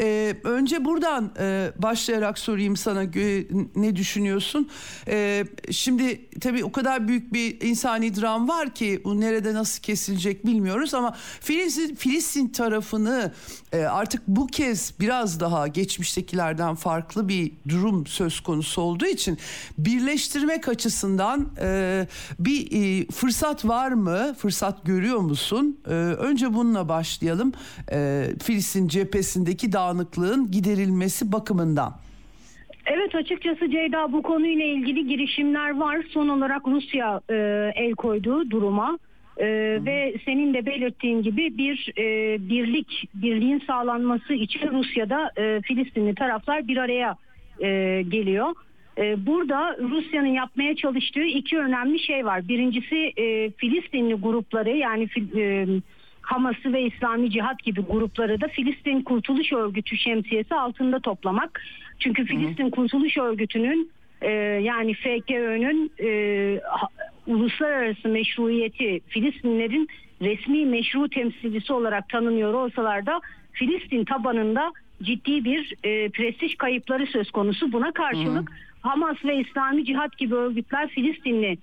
[0.00, 4.68] E, önce buradan e, başlayarak sorayım sana e, ne düşünüyorsun?
[5.08, 10.46] E, şimdi tabii o kadar büyük bir insani dram var ki bu nerede nasıl kesilecek
[10.46, 13.32] bilmiyoruz ama Filistin, Filistin tarafını
[13.72, 19.38] e, artık bu kez biraz daha geçmiştekilerden farklı bir durum söz konusu olduğu için
[19.78, 22.06] birleştirmek açısından e,
[22.38, 24.34] bir e, fırsat var mı?
[24.38, 25.78] Fırsat görüyor musun?
[25.86, 27.52] Ee, önce bununla başlayalım.
[27.92, 31.92] Ee, Filistin cephesindeki dağınıklığın giderilmesi bakımından.
[32.86, 35.98] Evet açıkçası Ceyda bu konuyla ilgili girişimler var.
[36.10, 37.34] Son olarak Rusya e,
[37.74, 38.98] el koyduğu duruma
[39.36, 39.46] e,
[39.84, 46.68] ve senin de belirttiğin gibi bir e, birlik birliğin sağlanması için Rusya'da e, Filistinli taraflar
[46.68, 47.16] bir araya
[47.60, 48.54] e, geliyor.
[48.98, 52.48] Ee, burada Rusya'nın yapmaya çalıştığı iki önemli şey var.
[52.48, 55.66] Birincisi e, Filistinli grupları yani e,
[56.22, 61.62] Hamas'ı ve İslami Cihat gibi grupları da Filistin Kurtuluş Örgütü şemsiyesi altında toplamak.
[61.98, 62.70] Çünkü Filistin.
[62.70, 63.90] Kurtuluş Örgütü'nün
[64.22, 64.30] e,
[64.62, 66.10] yani FKÖ'nün e,
[67.26, 69.88] uluslararası meşruiyeti Filistinlerin
[70.22, 73.20] resmi meşru temsilcisi olarak tanınıyor olsalar da
[73.52, 74.72] Filistin tabanında
[75.02, 77.72] ciddi bir e, prestij kayıpları söz konusu.
[77.72, 81.58] Buna karşılık hı hı Hamas ve İslami Cihat gibi örgütler Filistinli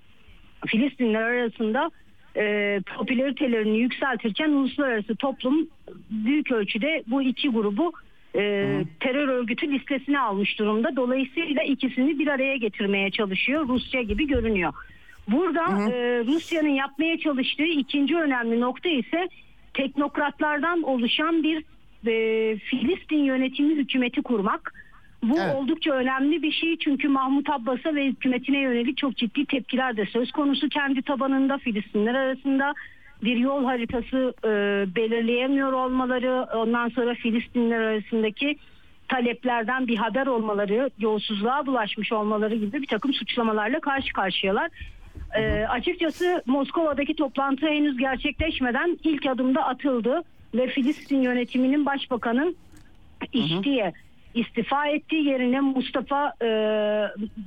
[0.66, 1.90] Filistinler arasında
[2.36, 5.68] e, popülaritelerini yükseltirken uluslararası toplum
[6.10, 7.92] büyük ölçüde bu iki grubu
[8.36, 10.96] e, terör örgütü listesine almış durumda.
[10.96, 13.68] Dolayısıyla ikisini bir araya getirmeye çalışıyor.
[13.68, 14.72] Rusya gibi görünüyor.
[15.28, 19.28] Burada e, Rusya'nın yapmaya çalıştığı ikinci önemli nokta ise
[19.74, 21.64] teknokratlardan oluşan bir
[22.06, 24.85] e, Filistin yönetimi hükümeti kurmak.
[25.22, 25.54] Bu evet.
[25.54, 30.32] oldukça önemli bir şey çünkü Mahmut Abbas'a ve hükümetine yönelik çok ciddi tepkiler de söz
[30.32, 32.74] konusu kendi tabanında Filistinler arasında
[33.22, 34.48] bir yol haritası e,
[34.96, 38.56] belirleyemiyor olmaları ondan sonra Filistinler arasındaki
[39.08, 44.70] taleplerden bir haber olmaları yolsuzluğa bulaşmış olmaları gibi bir takım suçlamalarla karşı karşıyalar.
[45.36, 50.22] E, açıkçası Moskova'daki toplantı henüz gerçekleşmeden ilk adımda atıldı
[50.54, 52.56] ve Filistin yönetiminin başbakanın
[53.32, 53.92] İştiye
[54.36, 55.16] istifa etti.
[55.16, 56.48] Yerine Mustafa e,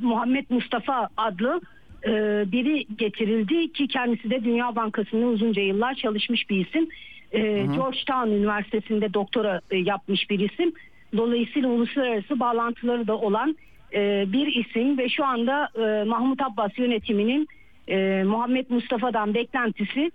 [0.02, 1.62] Muhammed Mustafa adlı
[2.06, 2.12] e,
[2.52, 6.90] biri getirildi ki kendisi de Dünya Bankası'nda uzunca yıllar çalışmış bir isim.
[7.32, 7.40] E,
[7.76, 10.74] Georgetown Üniversitesi'nde doktora e, yapmış bir isim.
[11.18, 13.56] Dolayısıyla uluslararası bağlantıları da olan
[13.94, 17.48] e, bir isim ve şu anda e, Mahmut Abbas yönetiminin
[17.88, 20.12] e, Muhammed Mustafa'dan beklentisi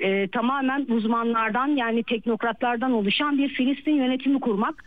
[0.00, 4.84] e, tamamen uzmanlardan yani teknokratlardan oluşan bir Filistin yönetimi kurmak.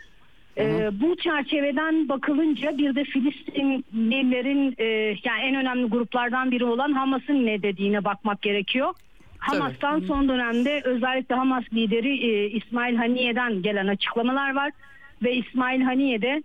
[0.57, 4.85] E, bu çerçeveden bakılınca bir de Filistinlilerin e,
[5.23, 8.93] yani en önemli gruplardan biri olan Hamas'ın ne dediğine bakmak gerekiyor.
[9.37, 14.71] Hamas'tan son dönemde özellikle Hamas lideri e, İsmail Haniye'den gelen açıklamalar var
[15.23, 16.43] ve İsmail Haniye de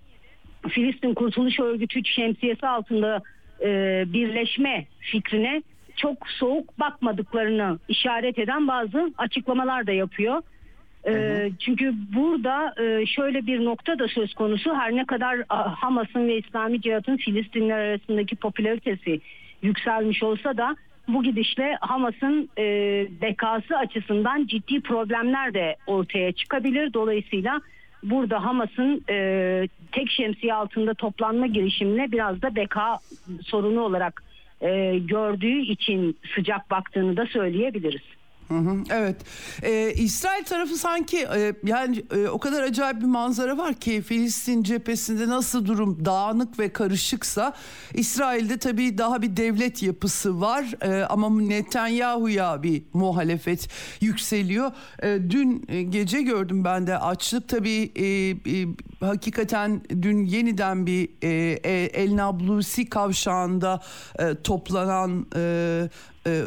[0.68, 3.22] Filistin Kurtuluş Örgütü şemsiyesi altında
[3.62, 5.62] e, birleşme fikrine
[5.96, 10.42] çok soğuk bakmadıklarını işaret eden bazı açıklamalar da yapıyor.
[11.06, 16.38] E, çünkü burada e, şöyle bir nokta da söz konusu her ne kadar Hamas'ın ve
[16.38, 19.20] İslami Cihat'ın Filistinler arasındaki popülaritesi
[19.62, 20.76] yükselmiş olsa da
[21.08, 22.62] bu gidişle Hamas'ın e,
[23.22, 26.92] bekası açısından ciddi problemler de ortaya çıkabilir.
[26.94, 27.60] Dolayısıyla
[28.02, 32.98] burada Hamas'ın e, tek şemsiye altında toplanma girişimine biraz da beka
[33.42, 34.22] sorunu olarak
[34.60, 38.15] e, gördüğü için sıcak baktığını da söyleyebiliriz.
[38.90, 39.16] Evet.
[39.62, 44.62] Ee, İsrail tarafı sanki e, yani e, o kadar acayip bir manzara var ki Filistin
[44.62, 47.52] cephesinde nasıl durum dağınık ve karışıksa
[47.94, 53.68] İsrail'de tabii daha bir devlet yapısı var e, ama Netanyahu'ya bir muhalefet
[54.00, 54.72] yükseliyor.
[55.02, 58.66] E, dün e, gece gördüm ben de açlık tabii e, e,
[59.00, 61.28] hakikaten dün yeniden bir e,
[61.64, 63.80] e, El Nablusi kavşağında
[64.18, 65.88] e, toplanan e,
[66.26, 66.42] e,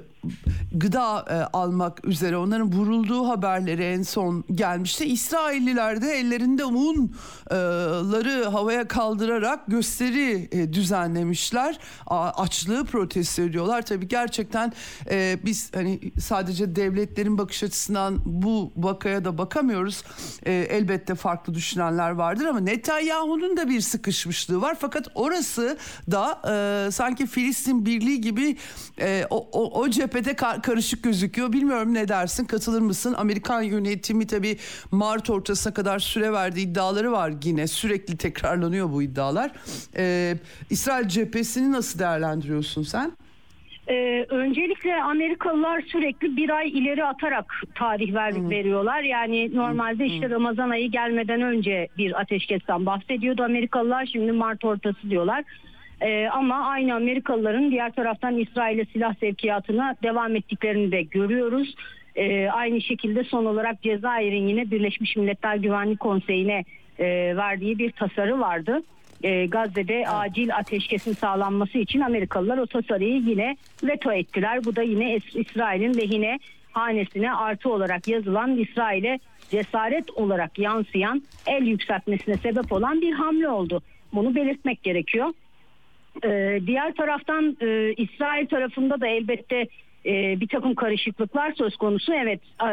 [0.71, 5.05] gıda e, almak üzere onların vurulduğu haberleri en son gelmişti.
[5.05, 11.79] İsrailliler de ellerinde unları havaya kaldırarak gösteri e, düzenlemişler.
[12.07, 13.81] A, açlığı protesto ediyorlar.
[13.81, 14.73] Tabii gerçekten
[15.09, 20.03] e, biz hani sadece devletlerin bakış açısından bu vakaya da bakamıyoruz.
[20.43, 24.77] E, elbette farklı düşünenler vardır ama Netanyahu'nun da bir sıkışmışlığı var.
[24.79, 25.77] Fakat orası
[26.11, 28.57] da e, sanki Filistin Birliği gibi
[29.01, 31.53] e, o, o, o cephede kar, karışık gözüküyor.
[31.53, 33.15] Bilmiyorum ne dersin katılır mısın?
[33.17, 34.57] Amerikan yönetimi tabii
[34.91, 37.67] Mart ortasına kadar süre verdiği iddiaları var yine.
[37.67, 39.51] Sürekli tekrarlanıyor bu iddialar.
[39.97, 40.33] Ee,
[40.69, 43.11] İsrail cephesini nasıl değerlendiriyorsun sen?
[43.87, 49.01] Ee, öncelikle Amerikalılar sürekli bir ay ileri atarak tarih ver, veriyorlar.
[49.01, 54.05] Yani normalde işte Ramazan ayı gelmeden önce bir ateşkesten bahsediyordu Amerikalılar.
[54.05, 55.43] Şimdi Mart ortası diyorlar.
[56.01, 61.75] Ee, ama aynı Amerikalıların diğer taraftan İsrail'e silah sevkiyatına devam ettiklerini de görüyoruz.
[62.15, 66.63] Ee, aynı şekilde son olarak Cezayir'in yine Birleşmiş Milletler Güvenlik Konseyi'ne
[66.99, 68.83] e, verdiği bir tasarı vardı.
[69.23, 74.65] E, Gazze'de acil ateşkesin sağlanması için Amerikalılar o tasarıyı yine veto ettiler.
[74.65, 76.39] Bu da yine İs- İsrail'in lehine
[76.71, 79.19] hanesine artı olarak yazılan İsrail'e
[79.51, 83.81] cesaret olarak yansıyan el yükseltmesine sebep olan bir hamle oldu.
[84.13, 85.29] Bunu belirtmek gerekiyor.
[86.23, 89.67] Ee, diğer taraftan e, İsrail tarafında da elbette
[90.05, 92.13] e, bir takım karışıklıklar söz konusu.
[92.13, 92.71] Evet e,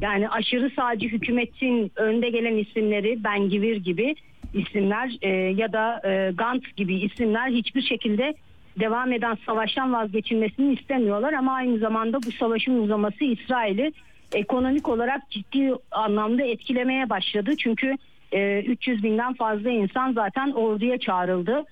[0.00, 4.14] yani aşırı sağcı hükümetin önde gelen isimleri Ben Givir gibi
[4.54, 8.34] isimler e, ya da e, Gantz gibi isimler hiçbir şekilde
[8.80, 13.92] devam eden savaştan vazgeçilmesini istemiyorlar ama aynı zamanda bu savaşın uzaması İsrail'i
[14.32, 17.56] ekonomik olarak ciddi anlamda etkilemeye başladı.
[17.58, 17.96] Çünkü
[18.32, 21.64] e, 300 binden fazla insan zaten orduya çağrıldı.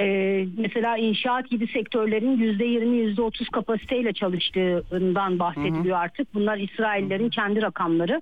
[0.00, 6.34] Ee, mesela inşaat gibi sektörlerin %20 %30 kapasiteyle çalıştığından bahsediliyor artık.
[6.34, 8.20] Bunlar İsraillerin kendi rakamları.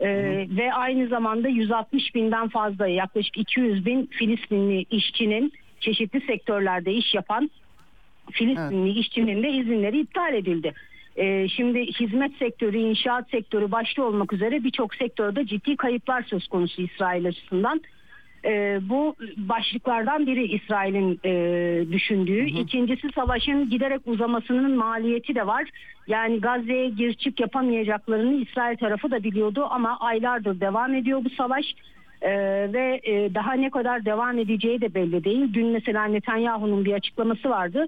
[0.00, 7.14] Ee, ve aynı zamanda 160 binden fazla yaklaşık 200 bin Filistinli işçinin çeşitli sektörlerde iş
[7.14, 7.50] yapan
[8.30, 10.72] Filistinli işçinin de izinleri iptal edildi.
[11.16, 16.82] Ee, şimdi hizmet sektörü, inşaat sektörü başta olmak üzere birçok sektörde ciddi kayıplar söz konusu
[16.82, 17.80] İsrail açısından.
[18.44, 22.44] Ee, bu başlıklardan biri İsrail'in e, düşündüğü.
[22.44, 25.70] İkincisi savaşın giderek uzamasının maliyeti de var.
[26.06, 31.74] Yani Gazze'ye gir çık yapamayacaklarını İsrail tarafı da biliyordu ama aylardır devam ediyor bu savaş.
[32.22, 32.30] Ee,
[32.72, 35.54] ve e, daha ne kadar devam edeceği de belli değil.
[35.54, 37.86] Dün mesela Netanyahu'nun bir açıklaması vardı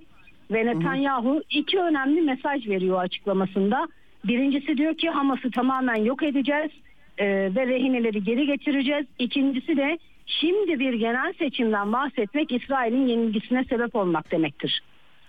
[0.51, 3.89] ve Netanyahu iki önemli mesaj veriyor açıklamasında.
[4.25, 6.71] Birincisi diyor ki Hamas'ı tamamen yok edeceğiz
[7.19, 9.07] e, ve rehineleri geri getireceğiz.
[9.19, 9.99] İkincisi de
[10.41, 14.83] şimdi bir genel seçimden bahsetmek İsrail'in yenilgisine sebep olmak demektir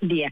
[0.10, 0.30] diye.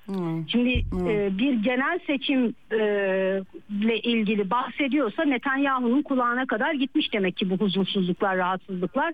[0.47, 0.69] Şimdi
[1.09, 9.13] e, bir genel seçimle ilgili bahsediyorsa Netanyahu'nun kulağına kadar gitmiş demek ki bu huzursuzluklar, rahatsızlıklar.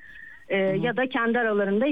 [0.49, 1.85] E, ya da kendi aralarında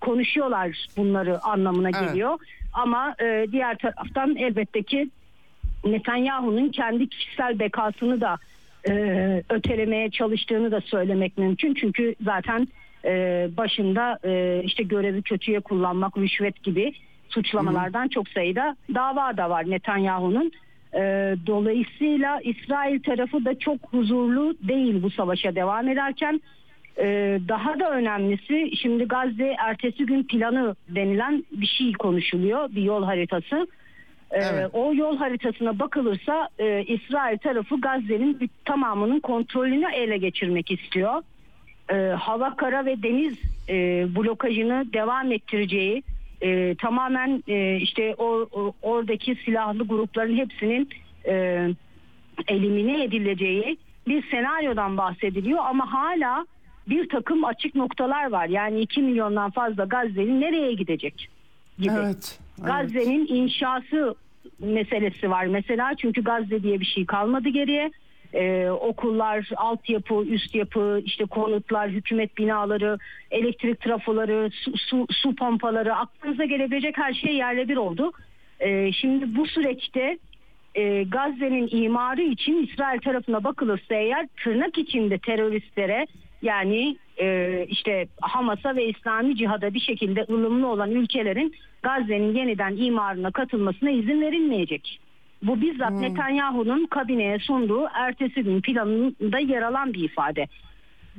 [0.00, 2.08] konuşuyorlar bunları anlamına Evet.
[2.08, 2.38] geliyor.
[2.72, 5.08] Ama e, diğer taraftan elbette ki
[5.84, 8.36] Netanyahu'nun kendi kişisel bekasını da
[8.88, 8.92] e,
[9.50, 11.74] ötelemeye çalıştığını da söylemek mümkün.
[11.74, 12.68] Çünkü zaten
[13.06, 16.92] e, başında e, işte görevi kötüye kullanmak, rüşvet gibi
[17.28, 20.52] suçlamalardan çok sayıda dava da var Netanyahu'nun.
[20.94, 21.00] E,
[21.46, 26.40] dolayısıyla İsrail tarafı da çok huzurlu değil bu savaşa devam ederken.
[26.98, 32.70] E, daha da önemlisi şimdi Gazze ertesi gün planı denilen bir şey konuşuluyor.
[32.70, 33.66] Bir yol haritası.
[34.30, 34.70] Evet.
[34.72, 41.22] o yol haritasına bakılırsa e, İsrail tarafı Gazze'nin tamamının kontrolünü ele geçirmek istiyor.
[41.90, 43.34] E, hava, kara ve deniz
[43.68, 46.02] e, blokajını devam ettireceği,
[46.40, 50.88] e, tamamen e, işte o, o- oradaki silahlı grupların hepsinin
[51.26, 51.66] e,
[52.48, 53.78] elimine edileceği
[54.08, 56.46] bir senaryodan bahsediliyor ama hala
[56.88, 58.46] bir takım açık noktalar var.
[58.48, 61.28] Yani 2 milyondan fazla Gazze'li nereye gidecek
[61.78, 61.92] gibi.
[61.96, 62.38] Evet.
[62.60, 62.66] evet.
[62.66, 64.14] Gazze'nin inşası
[64.58, 67.90] meselesi var mesela çünkü Gazze diye bir şey kalmadı geriye.
[68.36, 72.98] Ee, okullar, altyapı, üst yapı, işte konutlar, hükümet binaları,
[73.30, 78.12] elektrik trafoları, su, su, su pompaları, aklınıza gelebilecek her şey yerle bir oldu.
[78.60, 80.18] Ee, şimdi bu süreçte
[80.74, 86.06] e, Gazze'nin imarı için İsrail tarafına bakılırsa eğer tırnak içinde teröristlere
[86.42, 93.30] yani e, işte Hamas'a ve İslami cihada bir şekilde ılımlı olan ülkelerin Gazze'nin yeniden imarına
[93.30, 95.00] katılmasına izin verilmeyecek.
[95.46, 100.46] Bu bizzat Netanyahu'nun kabineye sunduğu ertesi gün planında yer alan bir ifade.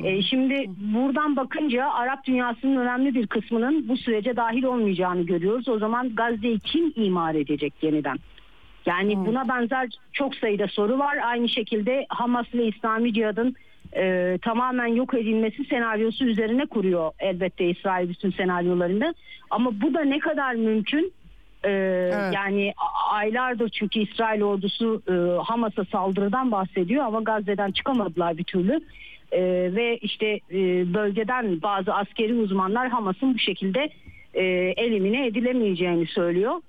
[0.04, 5.70] E, şimdi buradan bakınca Arap dünyasının önemli bir kısmının bu sürece dahil olmayacağını görüyoruz.
[5.70, 8.18] O zaman Gazze'yi kim imar edecek yeniden?
[8.86, 11.18] Yani buna benzer çok sayıda soru var.
[11.24, 13.56] Aynı şekilde Hamas ve İslami Cihad'ın
[13.96, 19.14] e, tamamen yok edilmesi senaryosu üzerine kuruyor elbette İsrail bütün senaryolarında.
[19.50, 21.14] Ama bu da ne kadar mümkün?
[21.64, 21.70] E,
[22.34, 28.82] Yani a- aylardır çünkü İsrail ordusu e, Hamas'a saldırıdan bahsediyor ama Gazze'den çıkamadılar bir türlü.
[29.32, 29.42] E,
[29.76, 33.90] ve işte e, bölgeden bazı askeri uzmanlar Hamas'ın bu şekilde
[34.34, 34.44] e,
[34.78, 36.62] elimine edilemeyeceğini söylüyor.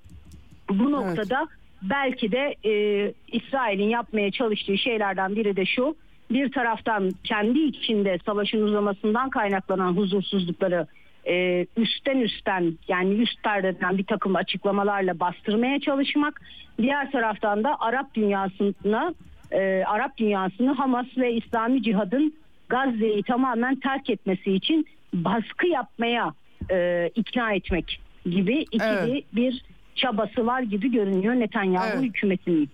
[0.69, 1.47] Bu noktada
[1.81, 5.95] belki de e, İsrail'in yapmaya çalıştığı şeylerden biri de şu.
[6.31, 10.87] Bir taraftan kendi içinde savaşın uzamasından kaynaklanan huzursuzlukları
[11.29, 16.41] e, üstten üstten yani üst perdeden bir takım açıklamalarla bastırmaya çalışmak.
[16.77, 19.13] Diğer taraftan da Arap dünyasına
[19.51, 22.33] e, Arap dünyasını Hamas ve İslami Cihad'ın
[22.69, 26.33] Gazze'yi tamamen terk etmesi için baskı yapmaya
[26.71, 29.23] e, ikna etmek gibi ikili Evet.
[29.35, 29.63] bir
[29.95, 32.03] çabası var gibi görünüyor Netanyahu Evet.
[32.03, 32.69] hükümetinin.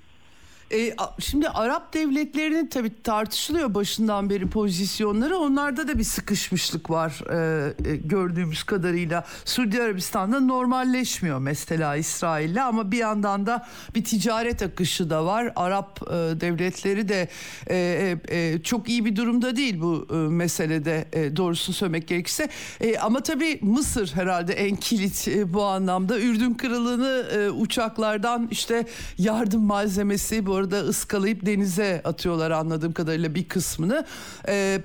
[0.72, 5.38] E, şimdi Arap devletlerinin tabii tartışılıyor başından beri pozisyonları.
[5.38, 9.26] Onlarda da bir sıkışmışlık var e, e, gördüğümüz kadarıyla.
[9.46, 15.54] Suudi Arabistan'da normalleşmiyor mesela İsrail'le ama bir yandan da bir ticaret akışı da var.
[15.56, 17.30] Arap e, devletleri de
[17.68, 22.50] e, e, e, çok iyi bir durumda değil bu e, meselede e, doğrusunu söylemek gerekirse.
[22.82, 26.20] E, ama tabii Mısır herhalde en kilit e, bu anlamda.
[26.20, 28.86] Ürdün kralını e, uçaklardan işte
[29.18, 34.06] yardım malzemesi bu arada ıskalayıp denize atıyorlar anladığım kadarıyla bir kısmını.
[34.48, 34.82] E,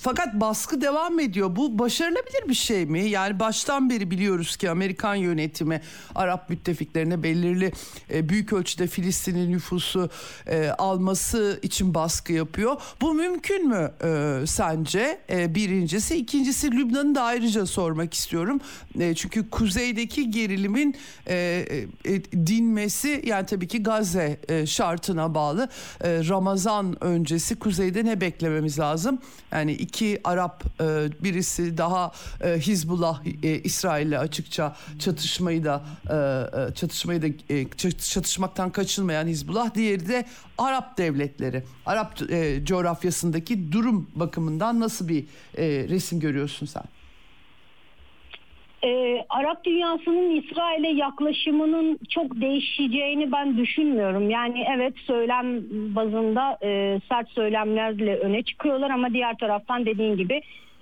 [0.00, 1.56] fakat baskı devam ediyor.
[1.56, 3.10] Bu başarılabilir bir şey mi?
[3.10, 5.80] Yani baştan beri biliyoruz ki Amerikan yönetimi
[6.14, 7.72] Arap müttefiklerine belirli
[8.12, 10.10] e, büyük ölçüde Filistin'in nüfusu
[10.46, 12.76] e, alması için baskı yapıyor.
[13.00, 15.20] Bu mümkün mü e, sence?
[15.30, 16.16] E, birincisi.
[16.16, 18.60] ikincisi Lübnan'ı da ayrıca sormak istiyorum.
[19.00, 21.36] E, çünkü kuzeydeki gerilimin e,
[22.04, 25.68] e, dinmesi yani tabii ki Gazze e, şartına bağlı.
[26.00, 29.18] E, Ramazan öncesi kuzeyde ne beklememiz lazım?
[29.52, 32.12] Yani iki Arap e, birisi daha
[32.44, 37.26] e, Hizbullah e, İsrail'le açıkça çatışmayı da e, çatışmayı da
[37.76, 40.24] çat- çatışmaktan kaçınmayan Hizbullah diğeri de
[40.58, 41.64] Arap devletleri.
[41.86, 42.16] Arap
[42.64, 45.26] coğrafyasındaki durum bakımından nasıl bir
[45.88, 46.82] resim görüyorsun sen?
[48.84, 54.30] Ee, Arap dünyasının İsrail'e yaklaşımının çok değişeceğini ben düşünmüyorum.
[54.30, 55.62] Yani evet söylem
[55.94, 60.40] bazında e, sert söylemlerle öne çıkıyorlar ama diğer taraftan dediğin gibi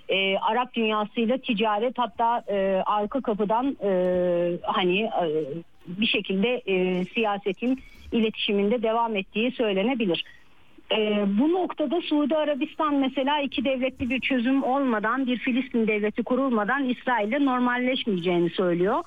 [0.09, 3.91] e, Arap dünyasıyla ticaret hatta e, arka kapıdan e,
[4.63, 5.25] hani e,
[5.87, 7.79] bir şekilde e, siyasetin
[8.11, 10.23] iletişiminde devam ettiği söylenebilir.
[10.91, 16.89] Ee, bu noktada Suudi Arabistan mesela iki devletli bir çözüm olmadan bir Filistin devleti kurulmadan
[16.89, 19.03] İsrail'le normalleşmeyeceğini söylüyor.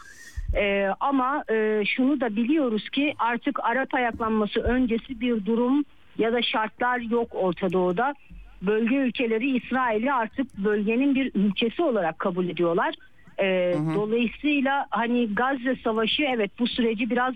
[0.56, 5.84] Ee, ama e, şunu da biliyoruz ki artık Arap ayaklanması öncesi bir durum
[6.18, 8.14] ya da şartlar yok Orta Doğu'da.
[8.62, 12.94] Bölge ülkeleri İsrail'i artık bölgenin bir ülkesi olarak kabul ediyorlar.
[13.40, 17.34] Ee, Dolayısıyla hani Gazze Savaşı evet bu süreci biraz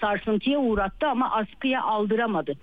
[0.00, 2.54] sarsıntıya uğrattı ama askıya aldıramadı.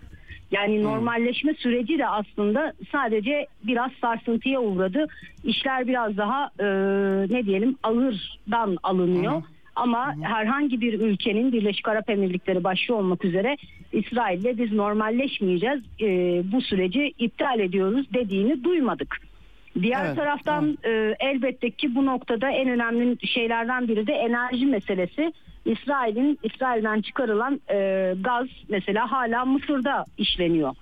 [0.52, 5.06] Yani normalleşme süreci de aslında sadece biraz sarsıntıya uğradı.
[5.44, 6.66] İşler biraz daha e,
[7.34, 9.44] ne diyelim ağırdan alınıyor.
[9.76, 10.24] Ama hı hı.
[10.24, 13.58] herhangi bir ülkenin Birleşik Arap Emirlikleri başta olmak üzere
[13.94, 15.82] İsrail'le biz normalleşmeyeceğiz.
[16.02, 16.08] E,
[16.52, 19.18] bu süreci iptal ediyoruz dediğini duymadık.
[19.82, 21.22] Diğer evet, taraftan evet.
[21.22, 25.34] E, elbette ki bu noktada en önemli şeylerden biri de enerji meselesi.
[25.66, 30.76] İsrail'in İsrail'den çıkarılan e, gaz mesela hala Mısır'da işleniyor.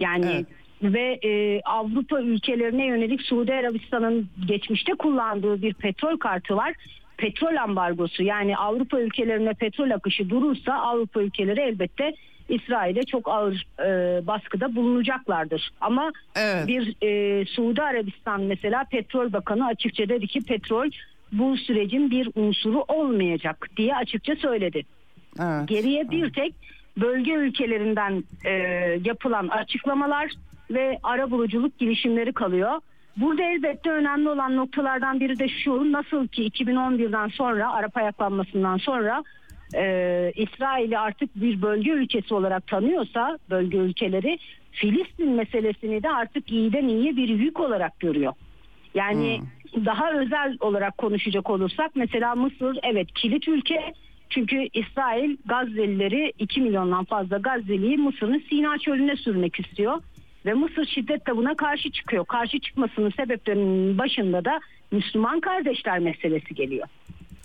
[0.00, 0.46] Yani evet.
[0.82, 6.74] ve e, Avrupa ülkelerine yönelik Suudi Arabistan'ın geçmişte kullandığı bir petrol kartı var.
[7.16, 12.14] Petrol ambargosu yani Avrupa ülkelerine petrol akışı durursa Avrupa ülkeleri elbette
[12.48, 15.70] İsrail'e çok ağır e, baskıda bulunacaklardır.
[15.80, 16.66] Ama evet.
[16.66, 20.90] bir e, Suudi Arabistan mesela petrol bakanı açıkça dedi ki petrol
[21.32, 24.82] bu sürecin bir unsuru olmayacak diye açıkça söyledi.
[25.40, 25.68] Evet.
[25.68, 26.54] Geriye bir tek
[26.96, 28.50] bölge ülkelerinden e,
[29.04, 30.32] yapılan açıklamalar
[30.70, 32.80] ve ara buluculuk girişimleri kalıyor.
[33.16, 39.24] Burada elbette önemli olan noktalardan biri de şu nasıl ki 2011'den sonra Arap ayaklanmasından sonra
[39.74, 44.38] e, İsrail'i artık bir bölge ülkesi olarak tanıyorsa bölge ülkeleri
[44.72, 48.32] Filistin meselesini de artık iyiden iyiye bir yük olarak görüyor.
[48.94, 49.40] Yani
[49.72, 49.86] hmm.
[49.86, 53.94] daha özel olarak konuşacak olursak mesela Mısır evet kilit ülke
[54.30, 60.02] çünkü İsrail Gazze'lileri 2 milyondan fazla Gazze'liyi Mısır'ın Sina çölüne sürmek istiyor.
[60.46, 62.24] Ve Mısır şiddetle buna karşı çıkıyor.
[62.24, 64.60] Karşı çıkmasının sebeplerinin başında da
[64.90, 66.88] Müslüman kardeşler meselesi geliyor.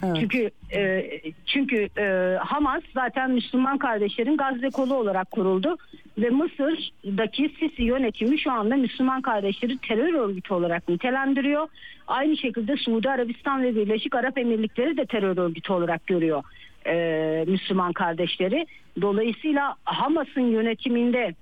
[0.04, 0.16] Evet.
[0.20, 1.10] Çünkü e,
[1.46, 5.78] çünkü e, Hamas zaten Müslüman kardeşlerin Gazze kolu olarak kuruldu
[6.18, 11.68] ve Mısır'daki Sisi yönetimi şu anda Müslüman kardeşleri terör örgütü olarak nitelendiriyor.
[12.08, 16.44] Aynı şekilde Suudi Arabistan ve Birleşik Arap Emirlikleri de terör örgütü olarak görüyor
[16.88, 18.66] e, Müslüman kardeşleri.
[19.02, 21.34] Dolayısıyla Hamas'ın yönetiminde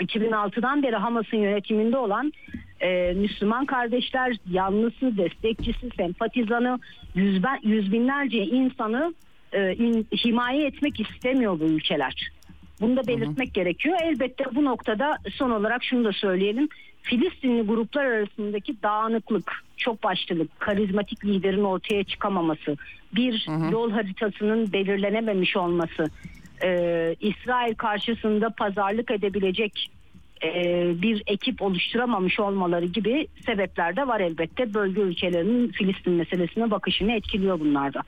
[0.00, 2.32] 2006'dan beri Hamas'ın yönetiminde olan
[2.80, 6.78] e, Müslüman kardeşler yanlısı, destekçisi, sempatizanı,
[7.14, 9.14] yüz, ben, yüz binlerce insanı
[9.52, 12.32] e, in, himaye etmek istemiyor bu ülkeler.
[12.80, 13.54] Bunu da belirtmek hı hı.
[13.54, 13.98] gerekiyor.
[14.02, 16.68] Elbette bu noktada son olarak şunu da söyleyelim.
[17.02, 22.76] Filistinli gruplar arasındaki dağınıklık, çok başlılık, karizmatik liderin ortaya çıkamaması,
[23.14, 23.72] bir hı hı.
[23.72, 26.04] yol haritasının belirlenememiş olması,
[26.64, 29.90] e, İsrail karşısında pazarlık edebilecek
[30.44, 30.52] e,
[31.02, 34.74] bir ekip oluşturamamış olmaları gibi sebepler de var elbette.
[34.74, 38.02] Bölge ülkelerinin Filistin meselesine bakışını etkiliyor bunlarda.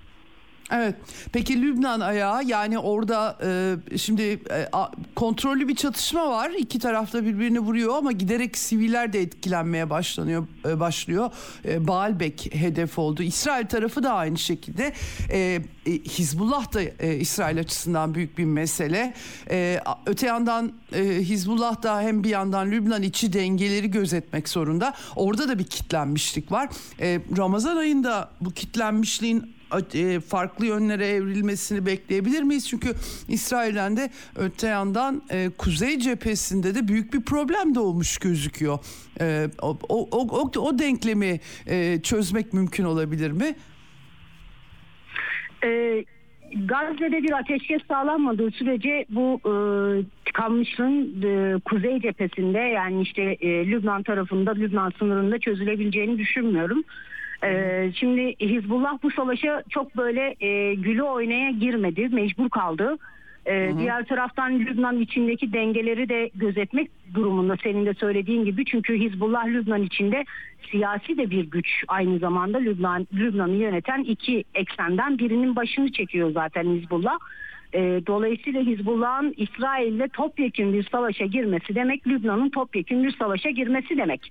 [0.72, 0.94] Evet.
[1.32, 6.50] Peki Lübnan ayağı yani orada e, şimdi e, a, kontrollü bir çatışma var.
[6.58, 11.30] İki tarafta birbirini vuruyor ama giderek siviller de etkilenmeye başlanıyor e, başlıyor.
[11.64, 13.22] E, Baalbek hedef oldu.
[13.22, 14.92] İsrail tarafı da aynı şekilde.
[15.30, 19.14] E, e, Hizbullah da e, İsrail açısından büyük bir mesele.
[19.50, 24.94] E, öte yandan e, Hizbullah da hem bir yandan Lübnan içi dengeleri gözetmek zorunda.
[25.16, 26.68] Orada da bir kitlenmişlik var.
[27.00, 29.54] E, Ramazan ayında bu kitlenmişliğin
[30.20, 32.68] farklı yönlere evrilmesini bekleyebilir miyiz?
[32.68, 32.88] Çünkü
[33.28, 38.78] İsrail'den de öte yandan e, kuzey cephesinde de büyük bir problem doğmuş gözüküyor.
[39.20, 43.54] E, o, o, o, o denklemi e, çözmek mümkün olabilir mi?
[45.64, 46.04] E,
[46.54, 49.54] Gazze'de bir ateşkes sağlanmadığı sürece bu e,
[50.24, 56.84] tıkanmışlığın e, kuzey cephesinde yani işte e, Lübnan tarafında Lübnan sınırında çözülebileceğini düşünmüyorum.
[57.44, 62.98] Ee, şimdi Hizbullah bu savaşa çok böyle e, gülü oynaya girmedi, mecbur kaldı.
[63.46, 68.64] Ee, diğer taraftan Lübnan içindeki dengeleri de gözetmek durumunda senin de söylediğin gibi.
[68.64, 70.24] Çünkü Hizbullah Lübnan içinde
[70.70, 76.64] siyasi de bir güç aynı zamanda Lübnan Lübnan'ı yöneten iki eksenden birinin başını çekiyor zaten
[76.64, 77.18] Hizbullah.
[77.74, 84.30] Ee, dolayısıyla Hizbullah'ın İsrail'le topyekun bir savaşa girmesi demek Lübnan'ın topyekun bir savaşa girmesi demek.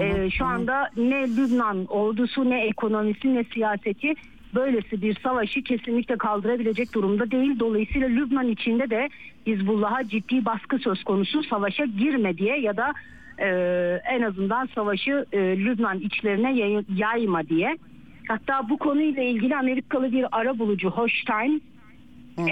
[0.00, 4.14] Ee, şu anda ne Lübnan ordusu ne ekonomisi ne siyaseti
[4.54, 7.58] böylesi bir savaşı kesinlikle kaldırabilecek durumda değil.
[7.58, 9.08] Dolayısıyla Lübnan içinde de
[9.46, 12.92] Hizbullah'a ciddi baskı söz konusu savaşa girme diye ya da
[13.38, 13.48] e,
[14.10, 17.78] en azından savaşı e, Lübnan içlerine yay, yayma diye.
[18.28, 21.62] Hatta bu konuyla ilgili Amerikalı bir ara bulucu Hochstein,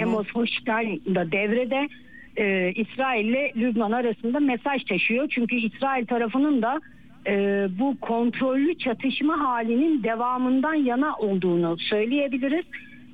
[0.03, 1.89] Amos Hochstein da devrede
[2.37, 5.27] e, İsrail ile Lübnan arasında mesaj taşıyor.
[5.29, 6.81] Çünkü İsrail tarafının da
[7.27, 12.65] e, bu kontrollü çatışma halinin devamından yana olduğunu söyleyebiliriz.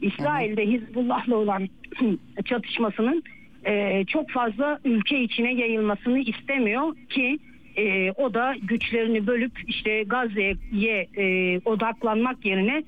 [0.01, 1.69] İsrail'de Hizbullah'la olan
[2.45, 3.23] çatışmasının
[3.65, 7.39] e, çok fazla ülke içine yayılmasını istemiyor ki
[7.77, 12.83] e, o da güçlerini bölüp işte Gazze'ye e, odaklanmak yerine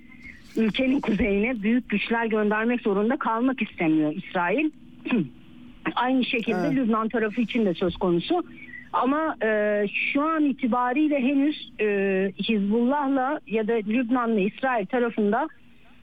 [0.57, 4.69] ülkenin kuzeyine büyük güçler göndermek zorunda kalmak istemiyor İsrail.
[5.95, 6.75] Aynı şekilde evet.
[6.75, 8.43] Lübnan tarafı için de söz konusu.
[9.01, 11.87] Ama e, şu an itibariyle henüz e,
[12.39, 15.47] Hizbullah'la ya da Lübnan'la İsrail tarafında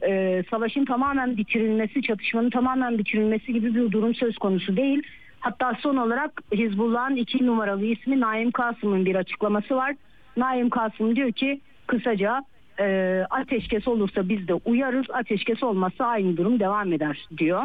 [0.02, 5.02] e, savaşın tamamen bitirilmesi, çatışmanın tamamen bitirilmesi gibi bir durum söz konusu değil.
[5.40, 9.94] Hatta son olarak Hizbullah'ın iki numaralı ismi Naim Kasım'ın bir açıklaması var.
[10.36, 12.42] Naim Kasım diyor ki kısaca
[12.80, 17.62] e, ateşkes olursa biz de uyarız, ateşkes olmazsa aynı durum devam eder diyor.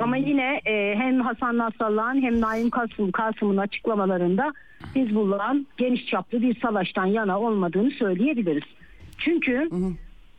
[0.00, 4.52] Ama yine e, hem Hasan Nasrallah'ın hem Naim Kasım, Kasım'ın açıklamalarında
[4.94, 8.64] Hizbullah'ın geniş çaplı bir savaştan yana olmadığını söyleyebiliriz.
[9.18, 9.68] Çünkü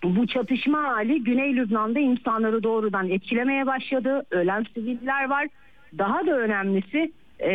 [0.04, 4.24] bu çatışma hali Güney Lübnan'da insanları doğrudan etkilemeye başladı.
[4.32, 5.48] Ölen siviller var.
[5.98, 7.52] Daha da önemlisi e,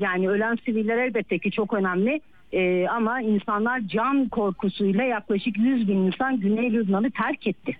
[0.00, 2.20] yani ölen siviller elbette ki çok önemli.
[2.52, 7.76] E, ama insanlar can korkusuyla yaklaşık 100 bin insan Güney Lübnan'ı terk etti.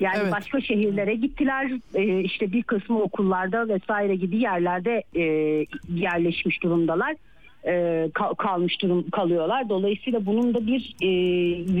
[0.00, 0.32] Yani Evet.
[0.32, 1.70] başka şehirlere gittiler.
[1.94, 5.22] E, işte bir kısmı okullarda vesaire gibi yerlerde e,
[5.94, 7.14] yerleşmiş durumdalar.
[7.68, 9.68] E, kal- kalmış durum kalıyorlar.
[9.68, 11.08] Dolayısıyla bunun da bir e,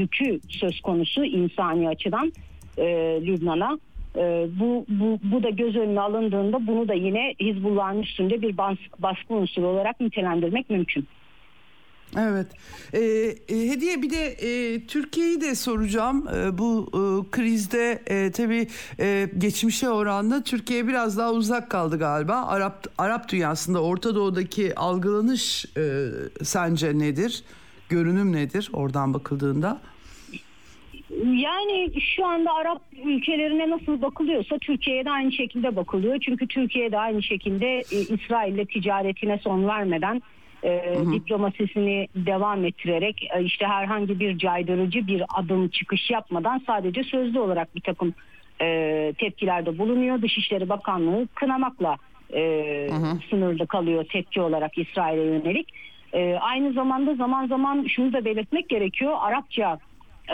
[0.00, 2.32] yükü söz konusu insani açıdan
[2.78, 2.84] e,
[3.26, 3.78] Lübnan'a.
[4.16, 8.92] E, bu, bu, bu da göz önüne alındığında bunu da yine Hizbullah'ın üstünde bir bas-
[8.98, 11.06] baskı unsuru olarak nitelendirmek mümkün.
[12.18, 12.46] Evet.
[12.92, 12.98] Ee,
[13.48, 16.28] e, Hediye bir de e, Türkiye'yi de soracağım.
[16.28, 18.68] E, bu e, krizde e, tabii
[19.00, 22.46] e, geçmişe oranla Türkiye biraz daha uzak kaldı galiba.
[22.46, 26.06] Arap Arap dünyasında Orta Doğu'daki algılanış e,
[26.42, 27.42] sence nedir?
[27.88, 29.80] Görünüm nedir oradan bakıldığında?
[31.24, 36.18] Yani şu anda Arap ülkelerine nasıl bakılıyorsa Türkiye'ye de aynı şekilde bakılıyor.
[36.20, 40.22] Çünkü Türkiye de aynı şekilde e, İsrail'le ticaretine son vermeden
[40.64, 47.40] e, diplomasisini devam ettirerek e, işte herhangi bir caydırıcı bir adım çıkış yapmadan sadece sözlü
[47.40, 48.14] olarak bir takım
[48.60, 50.22] e, tepkilerde bulunuyor.
[50.22, 51.96] Dışişleri Bakanlığı kınamakla
[52.34, 52.88] e,
[53.30, 55.68] sınırlı kalıyor tepki olarak İsrail'e yönelik.
[56.12, 59.16] E, aynı zamanda zaman zaman şunu da belirtmek gerekiyor.
[59.20, 59.78] Arapça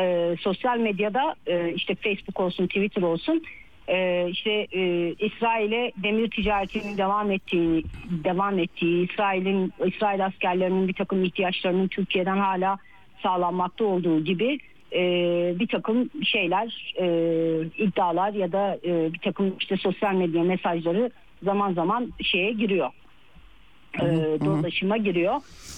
[0.01, 3.43] e, sosyal medyada e, işte Facebook olsun Twitter olsun
[3.89, 7.85] e, işte e, İsrail'e demir ticaretinin devam ettiği
[8.25, 12.79] devam ettiği İsrail'in İsrail askerlerinin bir takım ihtiyaçlarının Türkiye'den hala
[13.23, 14.59] sağlanmakta olduğu gibi
[14.93, 15.01] e,
[15.59, 17.07] bir takım şeyler e,
[17.79, 21.11] iddialar ya da e, bir takım işte sosyal medya mesajları
[21.43, 22.91] zaman zaman şeye giriyor
[24.01, 24.05] e,
[24.45, 25.35] dolaşıma giriyor.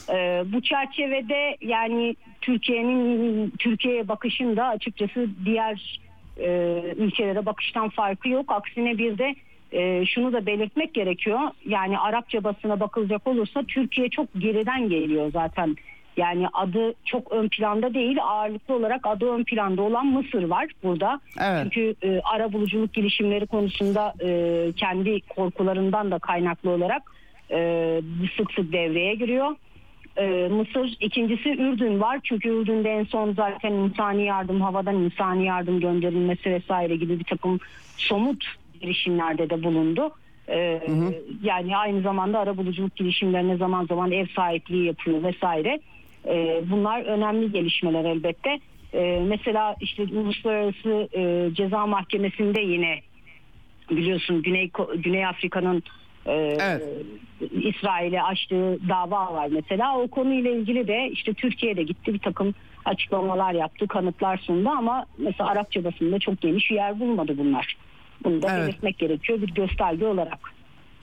[0.08, 6.00] E, bu çerçevede yani Türkiye'nin Türkiye'ye bakışında açıkçası diğer
[6.40, 8.52] e, ülkelere bakıştan farkı yok.
[8.52, 9.34] Aksine bir de
[9.72, 11.40] e, şunu da belirtmek gerekiyor.
[11.66, 15.76] Yani Arapça basına bakılacak olursa Türkiye çok geriden geliyor zaten.
[16.16, 21.20] Yani adı çok ön planda değil ağırlıklı olarak adı ön planda olan Mısır var burada.
[21.40, 21.62] Evet.
[21.62, 27.02] Çünkü e, ara buluculuk girişimleri konusunda e, kendi korkularından da kaynaklı olarak
[27.50, 28.00] e,
[28.36, 29.56] sık sık devreye giriyor.
[30.16, 35.80] E, Mısır ikincisi Ürdün var çünkü Ürdün'de en son zaten insani yardım havadan insani yardım
[35.80, 37.60] gönderilmesi vesaire gibi bir takım
[37.96, 38.44] somut
[38.80, 40.10] girişimlerde de bulundu.
[40.48, 40.80] E,
[41.42, 45.80] Yani aynı zamanda arabuluculuk girişimlerine zaman zaman ev sahipliği yapıyor vesaire.
[46.26, 48.58] E, bunlar önemli gelişmeler elbette.
[48.94, 53.00] E, mesela işte Uluslararası e, Ceza Mahkemesi'nde yine
[53.90, 55.82] biliyorsun Güney Güney Afrika'nın
[56.26, 56.82] e, Evet.
[57.52, 59.98] İsrail'e açtığı dava var mesela.
[59.98, 65.50] O konuyla ilgili de işte Türkiye'de gitti bir takım açıklamalar yaptı, kanıtlar sundu ama mesela
[65.50, 67.76] Arapça basında çok geniş yer bulmadı bunlar.
[68.24, 68.66] Bunu da Evet.
[68.68, 70.53] belirtmek gerekiyor bir gösterge olarak.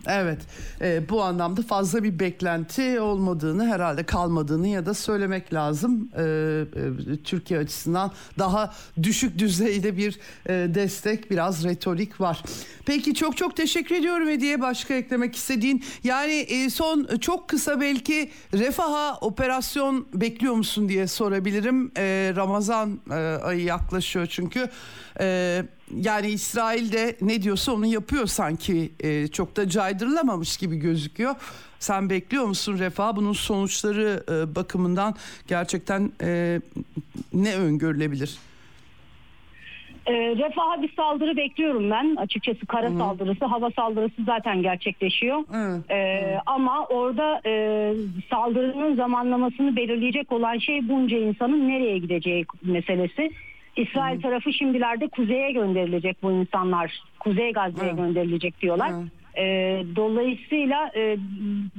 [0.07, 0.39] Evet,
[0.81, 6.09] e, bu anlamda fazla bir beklenti olmadığını herhalde kalmadığını ya da söylemek lazım.
[6.17, 8.73] E, e, Türkiye açısından daha
[9.03, 12.43] düşük düzeyde bir e, destek, biraz retorik var.
[12.85, 14.61] Peki çok çok teşekkür ediyorum Hediye.
[14.61, 21.91] Başka eklemek istediğin yani e, son çok kısa belki refaha operasyon bekliyor musun diye sorabilirim.
[21.97, 23.13] E, Ramazan e,
[23.43, 24.69] ayı yaklaşıyor çünkü.
[25.19, 25.63] E,
[25.95, 31.35] yani İsrail de ne diyorsa onu yapıyor sanki e, çok da caydırılamamış gibi gözüküyor.
[31.79, 33.15] Sen bekliyor musun Refah?
[33.15, 35.15] Bunun sonuçları e, bakımından
[35.47, 36.61] gerçekten e,
[37.33, 38.37] ne öngörülebilir?
[40.07, 42.15] E, refaha bir saldırı bekliyorum ben.
[42.15, 45.43] Açıkçası kara saldırısı, hava saldırısı zaten gerçekleşiyor.
[45.55, 45.91] Evet.
[45.91, 47.93] E, ama orada e,
[48.29, 53.31] saldırının zamanlamasını belirleyecek olan şey bunca insanın nereye gideceği meselesi.
[53.81, 56.99] İsrail tarafı şimdilerde kuzeye gönderilecek bu insanlar.
[57.19, 57.97] Kuzey Gazze'ye Evet.
[57.97, 58.91] gönderilecek diyorlar.
[58.91, 59.11] Evet.
[59.37, 59.45] E,
[59.95, 61.17] dolayısıyla e,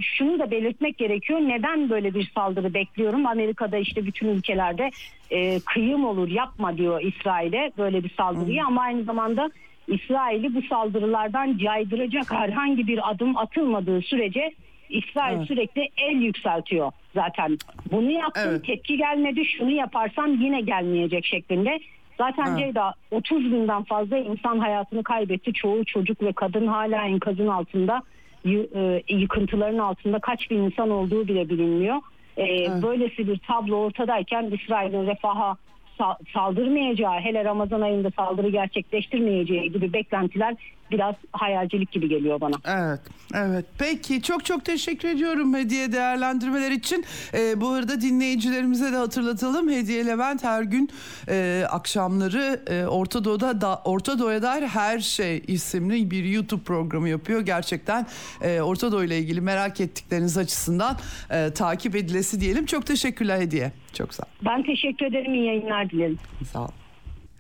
[0.01, 1.41] şunu da belirtmek gerekiyor.
[1.41, 3.27] Neden böyle bir saldırı bekliyorum?
[3.27, 4.91] Amerika'da işte bütün ülkelerde
[5.31, 9.51] e, kıyım olur yapma diyor İsrail'e böyle bir saldırıyı ama aynı zamanda
[9.89, 14.53] İsrail'i bu saldırılardan caydıracak herhangi bir adım atılmadığı sürece
[14.93, 15.47] İsrail Evet.
[15.49, 17.59] sürekli el yükseltiyor zaten.
[17.93, 18.65] Bunu yaptım Evet.
[18.65, 21.81] tepki gelmedi şunu yaparsam yine gelmeyecek şeklinde.
[22.19, 22.59] Zaten Ha.
[22.59, 25.53] Ceyda 30 binden fazla insan hayatını kaybetti.
[25.53, 28.03] Çoğu çocuk ve kadın hala enkazın altında
[28.47, 31.97] e, yıkıntıların altında kaç bin insan olduğu bile bilinmiyor.
[32.39, 32.45] E,
[32.83, 35.57] Böylesi bir tablo ortadayken İsrail'in refaha
[35.99, 40.55] sa- saldırmayacağı, hele Ramazan ayında saldırı gerçekleştirmeyeceği gibi beklentiler
[40.93, 42.55] biraz hayalcilik gibi geliyor bana.
[42.65, 43.01] Evet,
[43.35, 43.65] evet.
[43.79, 47.05] Peki çok çok teşekkür ediyorum hediye değerlendirmeler için.
[47.35, 49.71] Ee, bu arada dinleyicilerimize de hatırlatalım.
[49.71, 50.91] Hediye Levent her gün
[51.29, 57.09] e, akşamları e, Orta Doğu'da da, Orta Doğu'ya dair her şey isimli bir YouTube programı
[57.09, 57.41] yapıyor.
[57.41, 58.07] Gerçekten
[58.43, 60.97] e, Orta Doğu ile ilgili merak ettikleriniz açısından
[61.31, 62.67] e, takip edilesi diyelim.
[62.67, 63.73] Çok teşekkürler hediye.
[63.95, 64.29] Çok sağ ol.
[64.45, 65.35] Ben teşekkür ederim.
[65.35, 66.19] İyi yayınlar dilerim.
[66.53, 66.82] Sağ ol.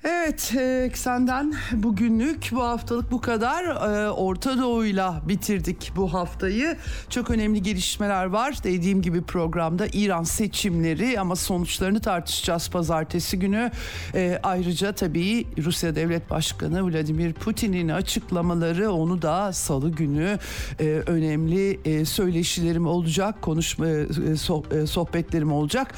[0.05, 3.65] Evet, e, senden bugünlük bu haftalık bu kadar.
[3.65, 6.77] E, Orta Doğu'yla bitirdik bu haftayı.
[7.11, 8.55] Çok önemli gelişmeler var.
[8.65, 13.70] Dediğim gibi programda İran seçimleri ama sonuçlarını tartışacağız pazartesi günü.
[14.15, 20.39] E, ayrıca tabii Rusya Devlet Başkanı Vladimir Putin'in açıklamaları onu da salı günü
[20.81, 25.95] e, önemli söyleşilerim olacak, konuşma so- sohbetlerim olacak.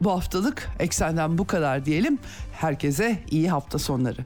[0.00, 2.18] Bu haftalık eksenden bu kadar diyelim.
[2.56, 4.24] Herkese iyi hafta sonları.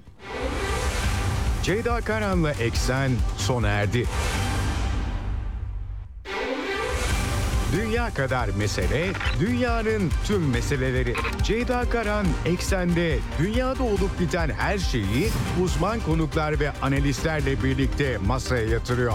[1.63, 4.07] Ceyda Karan'la Eksen sona erdi.
[7.77, 9.07] Dünya kadar mesele,
[9.41, 11.15] dünyanın tüm meseleleri.
[11.43, 15.29] Ceyda Karan Eksen'de dünyada olup biten her şeyi
[15.63, 19.15] uzman konuklar ve analistlerle birlikte masaya yatırıyor.